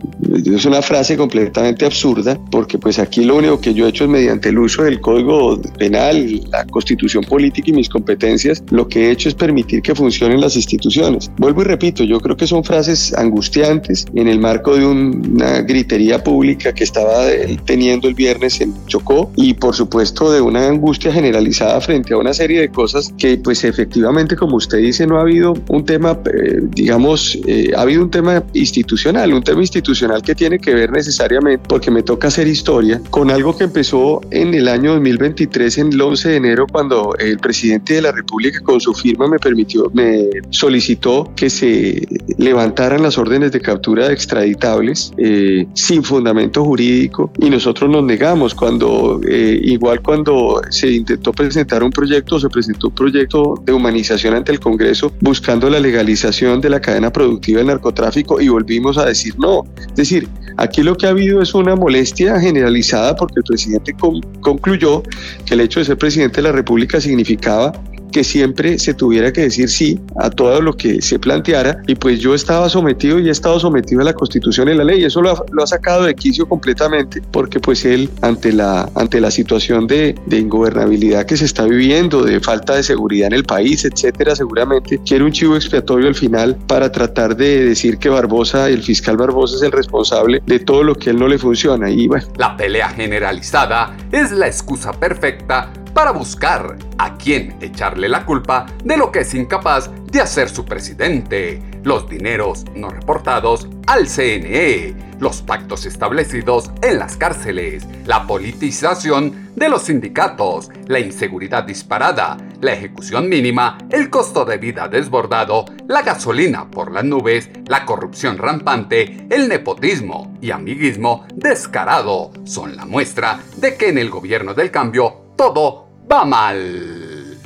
es 0.45 0.65
una 0.65 0.81
frase 0.81 1.17
completamente 1.17 1.85
absurda, 1.85 2.39
porque 2.51 2.77
pues 2.77 2.99
aquí 2.99 3.23
lo 3.23 3.37
único 3.37 3.59
que 3.59 3.73
yo 3.73 3.85
he 3.85 3.89
hecho 3.89 4.03
es 4.03 4.09
mediante 4.09 4.49
el 4.49 4.59
uso 4.59 4.83
del 4.83 5.01
Código 5.01 5.59
Penal, 5.77 6.41
la 6.51 6.65
Constitución 6.65 7.23
Política 7.23 7.69
y 7.69 7.73
mis 7.73 7.89
competencias, 7.89 8.63
lo 8.69 8.87
que 8.87 9.07
he 9.07 9.11
hecho 9.11 9.29
es 9.29 9.35
permitir 9.35 9.81
que 9.81 9.95
funcionen 9.95 10.41
las 10.41 10.55
instituciones. 10.55 11.31
Vuelvo 11.37 11.61
y 11.61 11.65
repito, 11.65 12.03
yo 12.03 12.19
creo 12.19 12.37
que 12.37 12.47
son 12.47 12.58
frases 12.63 13.13
angustiantes. 13.13 14.05
En 14.13 14.27
el 14.27 14.39
marco 14.39 14.75
de 14.75 14.85
una 14.85 15.61
gritería 15.61 16.23
pública 16.23 16.73
que 16.73 16.83
estaba 16.83 17.25
teniendo 17.65 18.07
el 18.07 18.13
viernes 18.13 18.61
en 18.61 18.73
Chocó 18.87 19.31
y 19.35 19.53
por 19.53 19.75
supuesto 19.75 20.31
de 20.31 20.41
una 20.41 20.67
angustia 20.67 21.11
generalizada 21.11 21.79
frente 21.81 22.13
a 22.13 22.17
una 22.17 22.33
serie 22.33 22.61
de 22.61 22.69
cosas 22.69 23.13
que 23.17 23.37
pues 23.37 23.63
efectivamente 23.63 24.35
como 24.35 24.57
usted 24.57 24.79
dice 24.79 25.05
no 25.07 25.17
ha 25.17 25.21
habido 25.21 25.53
un 25.69 25.85
tema 25.85 26.17
eh, 26.25 26.59
digamos 26.61 27.37
eh, 27.45 27.71
ha 27.75 27.81
habido 27.81 28.03
un 28.03 28.11
tema 28.11 28.43
institucional 28.53 29.33
un 29.33 29.43
tema 29.43 29.61
institucional 29.61 30.21
que 30.21 30.35
tiene 30.35 30.59
que 30.59 30.73
ver 30.73 30.91
necesariamente 30.91 31.63
porque 31.67 31.91
me 31.91 32.03
toca 32.03 32.27
hacer 32.27 32.47
historia 32.47 33.01
con 33.09 33.31
algo 33.31 33.57
que 33.57 33.65
empezó 33.65 34.21
en 34.31 34.53
el 34.53 34.67
año 34.67 34.93
2023 34.93 35.77
en 35.77 35.93
el 35.93 36.01
11 36.01 36.29
de 36.29 36.35
enero 36.35 36.67
cuando 36.71 37.15
el 37.19 37.37
presidente 37.39 37.95
de 37.95 38.01
la 38.01 38.11
República 38.11 38.59
con 38.61 38.79
su 38.79 38.93
firma 38.93 39.27
me 39.27 39.39
permitió 39.39 39.89
me 39.93 40.29
solicitó 40.49 41.31
que 41.35 41.49
se 41.49 42.07
levantaran 42.49 43.03
las 43.03 43.15
órdenes 43.19 43.51
de 43.51 43.61
captura 43.61 44.11
extraditables 44.11 45.11
eh, 45.17 45.67
sin 45.75 46.03
fundamento 46.03 46.65
jurídico 46.65 47.31
y 47.37 47.47
nosotros 47.51 47.87
nos 47.91 48.03
negamos 48.03 48.55
cuando 48.55 49.21
eh, 49.27 49.59
igual 49.61 50.01
cuando 50.01 50.59
se 50.71 50.89
intentó 50.89 51.31
presentar 51.31 51.83
un 51.83 51.91
proyecto 51.91 52.39
se 52.39 52.49
presentó 52.49 52.87
un 52.87 52.95
proyecto 52.95 53.53
de 53.63 53.71
humanización 53.71 54.33
ante 54.33 54.51
el 54.51 54.59
Congreso 54.59 55.11
buscando 55.21 55.69
la 55.69 55.79
legalización 55.79 56.59
de 56.59 56.71
la 56.71 56.79
cadena 56.79 57.11
productiva 57.11 57.59
del 57.59 57.67
narcotráfico 57.67 58.41
y 58.41 58.49
volvimos 58.49 58.97
a 58.97 59.05
decir 59.05 59.35
no. 59.37 59.63
Es 59.91 59.95
decir 59.95 60.27
aquí 60.57 60.81
lo 60.81 60.95
que 60.95 61.05
ha 61.05 61.09
habido 61.09 61.43
es 61.43 61.53
una 61.53 61.75
molestia 61.75 62.39
generalizada 62.39 63.15
porque 63.15 63.35
el 63.37 63.43
presidente 63.43 63.95
concluyó 64.41 65.03
que 65.45 65.53
el 65.53 65.61
hecho 65.61 65.81
de 65.81 65.85
ser 65.85 65.97
presidente 65.99 66.37
de 66.37 66.47
la 66.47 66.51
República 66.51 66.99
significaba 66.99 67.73
que 68.11 68.23
siempre 68.23 68.79
se 68.79 68.93
tuviera 68.93 69.31
que 69.31 69.41
decir 69.41 69.69
sí 69.69 69.99
a 70.17 70.29
todo 70.29 70.61
lo 70.61 70.75
que 70.75 71.01
se 71.01 71.19
planteara 71.19 71.81
y 71.87 71.95
pues 71.95 72.19
yo 72.19 72.33
estaba 72.33 72.69
sometido 72.69 73.19
y 73.19 73.27
he 73.27 73.31
estado 73.31 73.59
sometido 73.59 74.01
a 74.01 74.03
la 74.03 74.13
constitución 74.13 74.69
y 74.69 74.75
la 74.75 74.83
ley, 74.83 75.03
eso 75.03 75.21
lo 75.21 75.31
ha, 75.31 75.67
sacado 75.67 76.03
de 76.03 76.15
quicio 76.15 76.47
completamente 76.47 77.21
porque 77.31 77.59
pues 77.59 77.85
él 77.85 78.09
ante 78.21 78.51
la, 78.51 78.89
ante 78.95 79.21
la 79.21 79.29
situación 79.29 79.85
de, 79.87 80.15
de, 80.25 80.37
ingobernabilidad 80.39 81.25
que 81.25 81.37
se 81.37 81.45
está 81.45 81.65
viviendo, 81.65 82.23
de 82.23 82.39
falta 82.39 82.75
de 82.75 82.83
seguridad 82.83 83.27
en 83.27 83.33
el 83.33 83.43
país, 83.43 83.85
etcétera, 83.85 84.35
seguramente 84.35 84.99
quiere 85.05 85.23
un 85.23 85.31
chivo 85.31 85.55
expiatorio 85.55 86.07
al 86.07 86.15
final 86.15 86.57
para 86.67 86.91
tratar 86.91 87.35
de 87.35 87.65
decir 87.65 87.97
que 87.99 88.09
Barbosa, 88.09 88.69
el 88.69 88.81
fiscal 88.81 89.17
Barbosa 89.17 89.57
es 89.57 89.61
el 89.61 89.71
responsable 89.71 90.41
de 90.45 90.59
todo 90.59 90.83
lo 90.83 90.95
que 90.95 91.11
él 91.11 91.19
no 91.19 91.27
le 91.27 91.37
funciona 91.37 91.89
y 91.89 92.07
bueno. 92.07 92.25
La 92.37 92.57
pelea 92.57 92.89
generalizada 92.89 93.95
es 94.11 94.31
la 94.31 94.47
excusa 94.47 94.91
perfecta 94.93 95.71
para 95.99 96.11
buscar 96.11 96.77
a 96.97 97.17
quién 97.17 97.57
echarle 97.59 98.07
la 98.07 98.25
culpa 98.25 98.67
de 98.85 98.95
lo 98.95 99.11
que 99.11 99.19
es 99.19 99.33
incapaz 99.33 99.91
de 100.05 100.21
hacer 100.21 100.47
su 100.47 100.63
presidente, 100.63 101.61
los 101.83 102.07
dineros 102.07 102.63
no 102.73 102.87
reportados 102.87 103.67
al 103.85 104.07
CNE, 104.07 104.95
los 105.19 105.41
pactos 105.41 105.85
establecidos 105.85 106.71
en 106.81 106.99
las 106.99 107.17
cárceles, 107.17 107.85
la 108.05 108.25
politización 108.25 109.49
de 109.57 109.67
los 109.67 109.83
sindicatos, 109.83 110.69
la 110.87 111.01
inseguridad 111.01 111.65
disparada, 111.65 112.37
la 112.61 112.71
ejecución 112.71 113.27
mínima, 113.27 113.77
el 113.89 114.09
costo 114.09 114.45
de 114.45 114.57
vida 114.57 114.87
desbordado, 114.87 115.65
la 115.89 116.01
gasolina 116.01 116.71
por 116.71 116.93
las 116.93 117.03
nubes, 117.03 117.49
la 117.67 117.83
corrupción 117.83 118.37
rampante, 118.37 119.27
el 119.29 119.49
nepotismo 119.49 120.33
y 120.39 120.51
amiguismo 120.51 121.25
descarado 121.35 122.31
son 122.45 122.77
la 122.77 122.85
muestra 122.85 123.41
de 123.57 123.75
que 123.75 123.89
en 123.89 123.97
el 123.97 124.09
gobierno 124.09 124.53
del 124.53 124.71
cambio 124.71 125.33
todo 125.35 125.88
va 126.11 126.25
mal. 126.25 127.37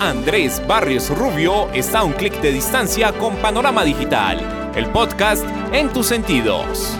Andrés 0.00 0.62
Barrios 0.66 1.10
Rubio 1.10 1.70
está 1.72 2.00
a 2.00 2.04
un 2.04 2.12
clic 2.12 2.40
de 2.40 2.52
distancia 2.52 3.12
con 3.12 3.36
Panorama 3.36 3.84
Digital, 3.84 4.72
el 4.74 4.86
podcast 4.86 5.44
en 5.72 5.90
tus 5.90 6.06
sentidos. 6.06 6.96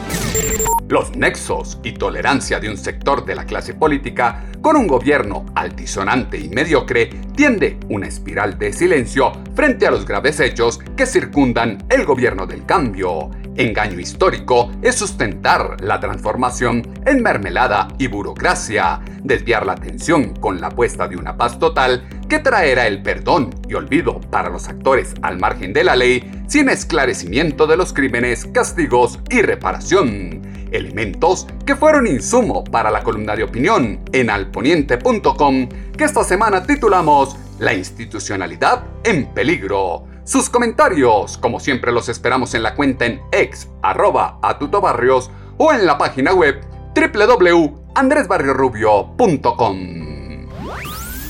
Los 0.88 1.16
nexos 1.16 1.78
y 1.82 1.92
tolerancia 1.92 2.60
de 2.60 2.68
un 2.68 2.76
sector 2.76 3.24
de 3.24 3.34
la 3.34 3.44
clase 3.44 3.74
política 3.74 4.44
con 4.60 4.76
un 4.76 4.86
gobierno 4.86 5.46
altisonante 5.54 6.38
y 6.38 6.48
mediocre 6.48 7.06
tiende 7.34 7.78
una 7.88 8.06
espiral 8.06 8.58
de 8.58 8.72
silencio 8.72 9.32
frente 9.54 9.86
a 9.86 9.90
los 9.90 10.04
graves 10.04 10.40
hechos 10.40 10.78
que 10.96 11.06
circundan 11.06 11.84
el 11.88 12.04
gobierno 12.04 12.46
del 12.46 12.64
cambio. 12.66 13.30
Engaño 13.58 13.98
histórico 13.98 14.70
es 14.82 14.96
sustentar 14.96 15.80
la 15.80 15.98
transformación 15.98 16.82
en 17.06 17.22
mermelada 17.22 17.88
y 17.98 18.06
burocracia, 18.06 19.00
desviar 19.22 19.64
la 19.64 19.72
atención 19.72 20.34
con 20.34 20.60
la 20.60 20.66
apuesta 20.66 21.08
de 21.08 21.16
una 21.16 21.38
paz 21.38 21.58
total 21.58 22.06
que 22.28 22.38
traerá 22.38 22.86
el 22.86 23.02
perdón 23.02 23.54
y 23.66 23.72
olvido 23.72 24.20
para 24.20 24.50
los 24.50 24.68
actores 24.68 25.14
al 25.22 25.38
margen 25.38 25.72
de 25.72 25.84
la 25.84 25.96
ley 25.96 26.44
sin 26.48 26.68
esclarecimiento 26.68 27.66
de 27.66 27.78
los 27.78 27.94
crímenes, 27.94 28.44
castigos 28.44 29.20
y 29.30 29.40
reparación. 29.40 30.42
Elementos 30.70 31.46
que 31.64 31.76
fueron 31.76 32.06
insumo 32.06 32.62
para 32.62 32.90
la 32.90 33.02
columna 33.02 33.36
de 33.36 33.44
opinión 33.44 34.00
en 34.12 34.28
alponiente.com 34.28 35.68
que 35.96 36.04
esta 36.04 36.24
semana 36.24 36.62
titulamos 36.62 37.38
La 37.58 37.72
institucionalidad 37.72 38.84
en 39.02 39.32
peligro 39.32 40.04
sus 40.26 40.50
comentarios, 40.50 41.38
como 41.38 41.58
siempre, 41.60 41.92
los 41.92 42.08
esperamos 42.08 42.54
en 42.54 42.64
la 42.64 42.74
cuenta 42.74 43.06
en 43.06 43.22
ex 43.30 43.68
arroba 43.80 44.40
atutobarrios 44.42 45.30
o 45.56 45.72
en 45.72 45.86
la 45.86 45.98
página 45.98 46.34
web 46.34 46.66
www.andresbarriorubio.com. 46.96 49.76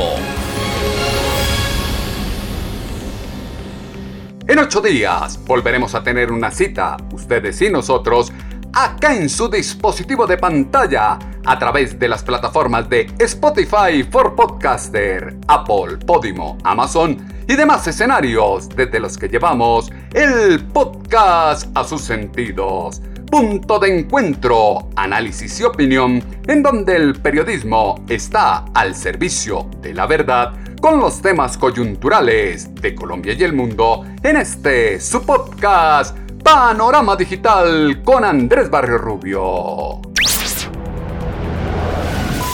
En 4.48 4.60
ocho 4.60 4.80
días 4.80 5.42
volveremos 5.44 5.96
a 5.96 6.04
tener 6.04 6.30
una 6.30 6.52
cita, 6.52 6.96
ustedes 7.12 7.60
y 7.62 7.68
nosotros, 7.68 8.32
acá 8.76 9.14
en 9.14 9.30
su 9.30 9.48
dispositivo 9.48 10.26
de 10.26 10.36
pantalla 10.36 11.18
a 11.46 11.58
través 11.58 11.98
de 11.98 12.08
las 12.08 12.22
plataformas 12.22 12.90
de 12.90 13.10
Spotify 13.18 14.02
for 14.10 14.34
Podcaster, 14.34 15.34
Apple, 15.48 15.96
Podimo, 16.06 16.58
Amazon 16.62 17.16
y 17.48 17.56
demás 17.56 17.86
escenarios 17.86 18.68
desde 18.68 19.00
los 19.00 19.16
que 19.16 19.28
llevamos 19.28 19.90
el 20.12 20.62
podcast 20.66 21.74
a 21.74 21.84
sus 21.84 22.02
sentidos. 22.02 23.00
Punto 23.30 23.78
de 23.78 23.98
encuentro, 23.98 24.90
análisis 24.94 25.58
y 25.58 25.64
opinión 25.64 26.22
en 26.46 26.62
donde 26.62 26.96
el 26.96 27.14
periodismo 27.22 28.04
está 28.10 28.66
al 28.74 28.94
servicio 28.94 29.70
de 29.80 29.94
la 29.94 30.06
verdad 30.06 30.52
con 30.82 31.00
los 31.00 31.22
temas 31.22 31.56
coyunturales 31.56 32.74
de 32.74 32.94
Colombia 32.94 33.32
y 33.32 33.42
el 33.42 33.54
mundo 33.54 34.04
en 34.22 34.36
este 34.36 35.00
su 35.00 35.24
podcast 35.24 36.25
Panorama 36.46 37.16
Digital 37.16 38.02
con 38.04 38.22
Andrés 38.22 38.70
Barrio 38.70 38.98
Rubio. 38.98 40.05